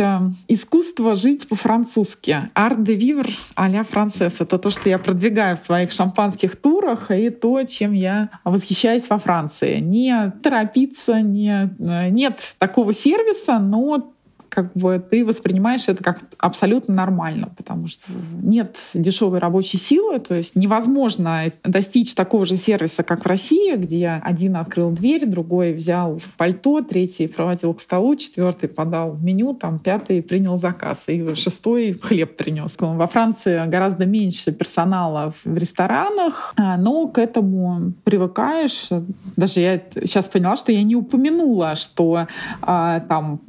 искусство 0.48 1.16
жить 1.16 1.48
по-французски. 1.48 2.50
Art 2.54 2.78
de 2.78 2.96
vivre 2.96 3.32
а-ля 3.54 3.84
францесс. 3.84 4.34
Это 4.40 4.58
то, 4.58 4.70
что 4.70 4.88
я 4.88 4.98
продвигаю 4.98 5.56
в 5.56 5.60
своих 5.60 5.92
шампанских 5.92 6.56
турах 6.56 7.10
и 7.10 7.30
то, 7.30 7.62
чем 7.64 7.92
я 7.92 8.30
восхищаюсь 8.44 9.08
во 9.08 9.18
Франции. 9.18 9.80
Не 9.80 10.32
торопиться, 10.57 11.20
не, 11.20 11.70
э, 11.78 12.09
нет 12.09 12.54
такого 12.59 12.92
сервиса, 12.94 13.59
но 13.59 14.14
как 14.57 14.72
бы 14.72 14.98
ты 14.98 15.22
воспринимаешь 15.22 15.86
это 15.86 16.02
как 16.02 16.20
абсолютно 16.38 16.94
нормально, 16.94 17.50
потому 17.59 17.88
что 17.88 18.00
нет 18.42 18.76
дешевой 18.94 19.38
рабочей 19.38 19.76
силы, 19.76 20.18
то 20.18 20.34
есть 20.34 20.57
невозможно 20.57 21.42
достичь 21.62 22.14
такого 22.14 22.46
же 22.46 22.57
сервиса, 22.57 23.02
как 23.02 23.24
в 23.24 23.26
России, 23.26 23.76
где 23.76 24.18
один 24.24 24.57
открыл 24.57 24.90
дверь, 24.92 25.26
другой 25.26 25.74
взял 25.74 26.18
пальто, 26.38 26.80
третий 26.80 27.26
проводил 27.26 27.74
к 27.74 27.82
столу, 27.82 28.16
четвертый 28.16 28.70
подал 28.70 29.18
меню, 29.18 29.52
там 29.52 29.78
пятый 29.78 30.22
принял 30.22 30.57
заказ, 30.57 31.04
и 31.09 31.34
шестой 31.34 31.92
хлеб 31.92 32.34
принес. 32.38 32.72
Во 32.78 33.07
Франции 33.07 33.68
гораздо 33.68 34.07
меньше 34.07 34.52
персонала 34.52 35.34
в 35.44 35.54
ресторанах, 35.54 36.54
а, 36.57 36.78
но 36.78 37.09
к 37.09 37.18
этому 37.18 37.92
привыкаешь. 38.04 38.88
Даже 39.36 39.61
я 39.61 39.82
сейчас 40.00 40.28
поняла, 40.28 40.57
что 40.57 40.72
я 40.72 40.82
не 40.82 40.96
упомянула, 40.96 41.76
что 41.76 42.26
а, 42.62 43.00
там 43.00 43.40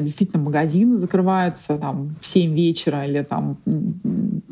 действительно 0.00 0.42
магазины 0.42 0.98
закрываются 0.98 1.78
там 1.78 2.16
в 2.20 2.26
7 2.26 2.54
вечера 2.54 3.06
или 3.06 3.22
там 3.22 3.58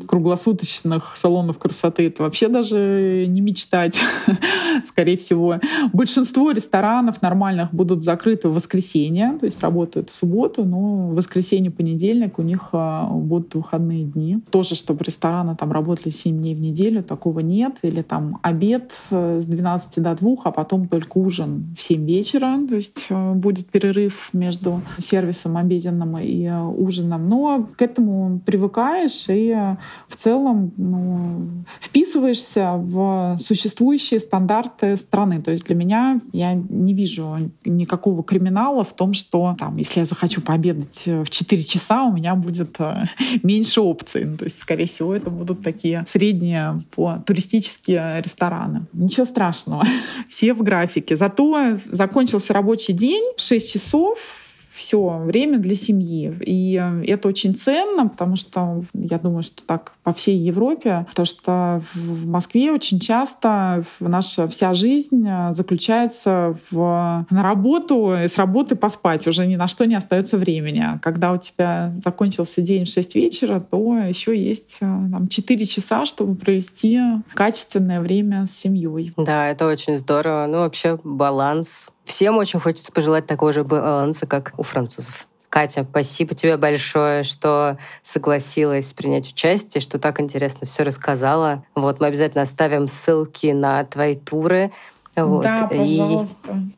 круглосуточных 0.07 1.15
салонов 1.15 1.57
красоты. 1.57 2.07
Это 2.07 2.23
вообще 2.23 2.47
даже 2.47 3.25
не 3.27 3.41
мечтать. 3.41 3.97
Скорее 4.85 5.17
всего, 5.17 5.59
большинство 5.93 6.51
ресторанов 6.51 7.21
нормальных 7.21 7.73
будут 7.73 8.03
закрыты 8.03 8.49
в 8.49 8.53
воскресенье, 8.53 9.37
то 9.39 9.45
есть 9.45 9.61
работают 9.61 10.09
в 10.09 10.15
субботу, 10.15 10.63
но 10.63 11.09
в 11.09 11.15
воскресенье, 11.15 11.71
понедельник 11.71 12.39
у 12.39 12.41
них 12.41 12.69
а, 12.71 13.09
будут 13.09 13.55
выходные 13.55 14.03
дни. 14.03 14.39
Тоже, 14.49 14.75
чтобы 14.75 15.03
рестораны 15.03 15.55
там 15.55 15.71
работали 15.71 16.09
7 16.09 16.37
дней 16.37 16.55
в 16.55 16.59
неделю, 16.59 17.03
такого 17.03 17.39
нет. 17.39 17.75
Или 17.81 18.01
там 18.01 18.39
обед 18.41 18.91
э, 19.11 19.41
с 19.43 19.45
12 19.45 20.01
до 20.01 20.15
2, 20.15 20.35
а 20.43 20.51
потом 20.51 20.87
только 20.87 21.17
ужин 21.17 21.75
в 21.77 21.81
7 21.81 22.05
вечера. 22.05 22.57
То 22.67 22.75
есть 22.75 23.07
э, 23.09 23.33
будет 23.33 23.67
перерыв 23.67 24.29
между 24.33 24.81
сервисом 25.07 25.57
обеденным 25.57 26.17
и 26.17 26.45
э, 26.45 26.61
ужином. 26.61 27.27
Но 27.27 27.67
к 27.75 27.81
этому 27.81 28.39
привыкаешь 28.45 29.25
и 29.29 29.49
э, 29.49 29.77
в 30.07 30.15
целом 30.15 30.71
ну, 30.77 31.63
вписываешься 31.81 32.73
в 32.73 33.37
существующие 33.39 34.19
стандарты 34.19 34.97
страны. 34.97 35.41
То 35.41 35.51
есть 35.51 35.65
для 35.65 35.75
меня 35.75 36.19
я 36.33 36.53
не 36.53 36.93
вижу 36.93 37.51
никакого 37.65 38.23
криминала 38.23 38.83
в 38.83 38.93
том, 38.93 39.13
что 39.13 39.55
там, 39.57 39.77
если 39.77 40.01
я 40.01 40.05
захочу 40.05 40.41
пообедать 40.41 41.03
э, 41.05 41.23
в 41.23 41.29
4 41.29 41.63
часа, 41.63 42.03
у 42.03 42.13
меня 42.13 42.35
будет 42.35 42.77
меньше 43.43 43.81
опций. 43.81 44.25
Ну, 44.25 44.37
то 44.37 44.45
есть, 44.45 44.61
скорее 44.61 44.85
всего, 44.85 45.13
это 45.15 45.29
будут 45.29 45.61
такие 45.61 46.05
средние 46.07 46.81
по 46.95 47.23
туристические 47.25 48.21
рестораны. 48.23 48.85
Ничего 48.93 49.25
страшного. 49.25 49.85
Все 50.29 50.53
в 50.53 50.63
графике. 50.63 51.17
Зато 51.17 51.77
закончился 51.85 52.53
рабочий 52.53 52.93
день 52.93 53.33
в 53.37 53.41
6 53.41 53.73
часов, 53.73 54.46
все 54.87 55.17
время 55.17 55.59
для 55.59 55.75
семьи. 55.75 56.33
И 56.45 56.79
э, 56.81 57.03
это 57.05 57.27
очень 57.27 57.53
ценно, 57.53 58.07
потому 58.07 58.37
что 58.37 58.85
я 58.93 59.19
думаю, 59.19 59.43
что 59.43 59.61
так 59.65 59.91
по 60.03 60.13
всей 60.13 60.37
Европе, 60.37 61.05
потому 61.09 61.25
что 61.25 61.81
в 61.93 62.25
Москве 62.25 62.71
очень 62.71 63.01
часто 63.01 63.83
наша 63.99 64.47
вся 64.47 64.73
жизнь 64.73 65.27
э, 65.27 65.53
заключается 65.53 66.57
в, 66.71 67.25
на 67.29 67.43
работу 67.43 68.13
и 68.13 68.29
с 68.29 68.37
работы 68.37 68.77
поспать. 68.77 69.27
Уже 69.27 69.45
ни 69.45 69.57
на 69.57 69.67
что 69.67 69.85
не 69.85 69.95
остается 69.95 70.37
времени. 70.37 70.79
А 70.79 70.99
когда 70.99 71.33
у 71.33 71.37
тебя 71.37 71.93
закончился 72.01 72.61
день 72.61 72.85
в 72.85 72.89
6 72.89 73.15
вечера, 73.15 73.59
то 73.59 73.97
еще 73.97 74.37
есть 74.37 74.77
э, 74.79 74.85
там, 74.85 75.27
4 75.27 75.65
часа, 75.65 76.05
чтобы 76.05 76.35
провести 76.35 76.97
качественное 77.33 77.99
время 77.99 78.47
с 78.47 78.57
семьей. 78.57 79.13
Да, 79.17 79.49
это 79.49 79.67
очень 79.67 79.97
здорово. 79.97 80.47
Ну, 80.47 80.59
вообще 80.59 80.97
баланс 81.03 81.89
Всем 82.07 82.37
очень 82.37 82.61
хочется 82.61 82.89
пожелать 82.93 83.27
такого 83.27 83.51
же 83.51 83.65
баланса, 83.65 84.25
как 84.27 84.53
у 84.55 84.63
французов. 84.63 85.27
Катя, 85.49 85.85
спасибо 85.89 86.33
тебе 86.35 86.55
большое, 86.55 87.23
что 87.23 87.77
согласилась 88.01 88.93
принять 88.93 89.29
участие, 89.29 89.81
что 89.81 89.99
так 89.99 90.21
интересно 90.21 90.65
все 90.65 90.83
рассказала. 90.83 91.65
Вот 91.75 91.99
мы 91.99 92.07
обязательно 92.07 92.43
оставим 92.43 92.87
ссылки 92.87 93.47
на 93.47 93.83
твои 93.83 94.15
туры. 94.15 94.71
Вот. 95.17 95.43
Да, 95.43 95.67
пожалуйста. 95.67 96.27
И... 96.53 96.75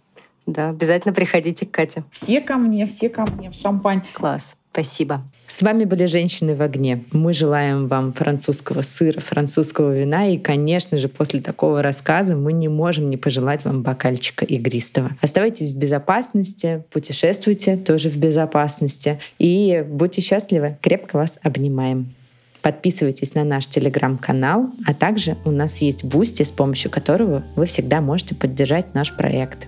Да, 0.48 0.70
обязательно 0.70 1.14
приходите 1.14 1.68
к 1.68 1.72
Кате. 1.72 2.04
Все 2.10 2.42
ко 2.42 2.56
мне, 2.56 2.88
все 2.88 3.08
ко 3.08 3.28
мне 3.28 3.52
в 3.52 3.54
Шампань. 3.54 4.02
Класс. 4.14 4.58
Спасибо. 4.72 5.24
С 5.48 5.62
вами 5.64 5.84
были 5.84 6.06
«Женщины 6.06 6.56
в 6.56 6.62
огне». 6.62 7.04
Мы 7.12 7.34
желаем 7.34 7.88
вам 7.88 8.14
французского 8.14 8.82
сыра, 8.82 9.20
французского 9.20 9.94
вина. 9.94 10.28
И, 10.28 10.38
конечно 10.38 10.98
же, 10.98 11.10
после 11.10 11.42
такого 11.42 11.82
рассказа 11.82 12.36
мы 12.36 12.54
не 12.54 12.68
можем 12.68 13.10
не 13.10 13.18
пожелать 13.18 13.66
вам 13.66 13.82
бокальчика 13.82 14.46
игристого. 14.46 15.18
Оставайтесь 15.22 15.72
в 15.72 15.78
безопасности, 15.78 16.84
путешествуйте 16.92 17.78
тоже 17.78 18.10
в 18.10 18.18
безопасности. 18.18 19.20
И 19.40 19.84
будьте 19.88 20.22
счастливы. 20.22 20.78
Крепко 20.82 21.18
вас 21.18 21.40
обнимаем. 21.42 22.14
Подписывайтесь 22.62 23.34
на 23.34 23.44
наш 23.44 23.68
телеграм-канал, 23.68 24.70
а 24.86 24.94
также 24.94 25.38
у 25.46 25.52
нас 25.52 25.80
есть 25.80 26.04
Boosty, 26.04 26.44
с 26.44 26.52
помощью 26.52 26.92
которого 26.92 27.44
вы 27.56 27.66
всегда 27.66 28.02
можете 28.02 28.36
поддержать 28.36 28.94
наш 28.94 29.16
проект. 29.16 29.68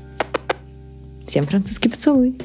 Всем 1.26 1.46
французский 1.48 1.90
поцелуй! 1.90 2.36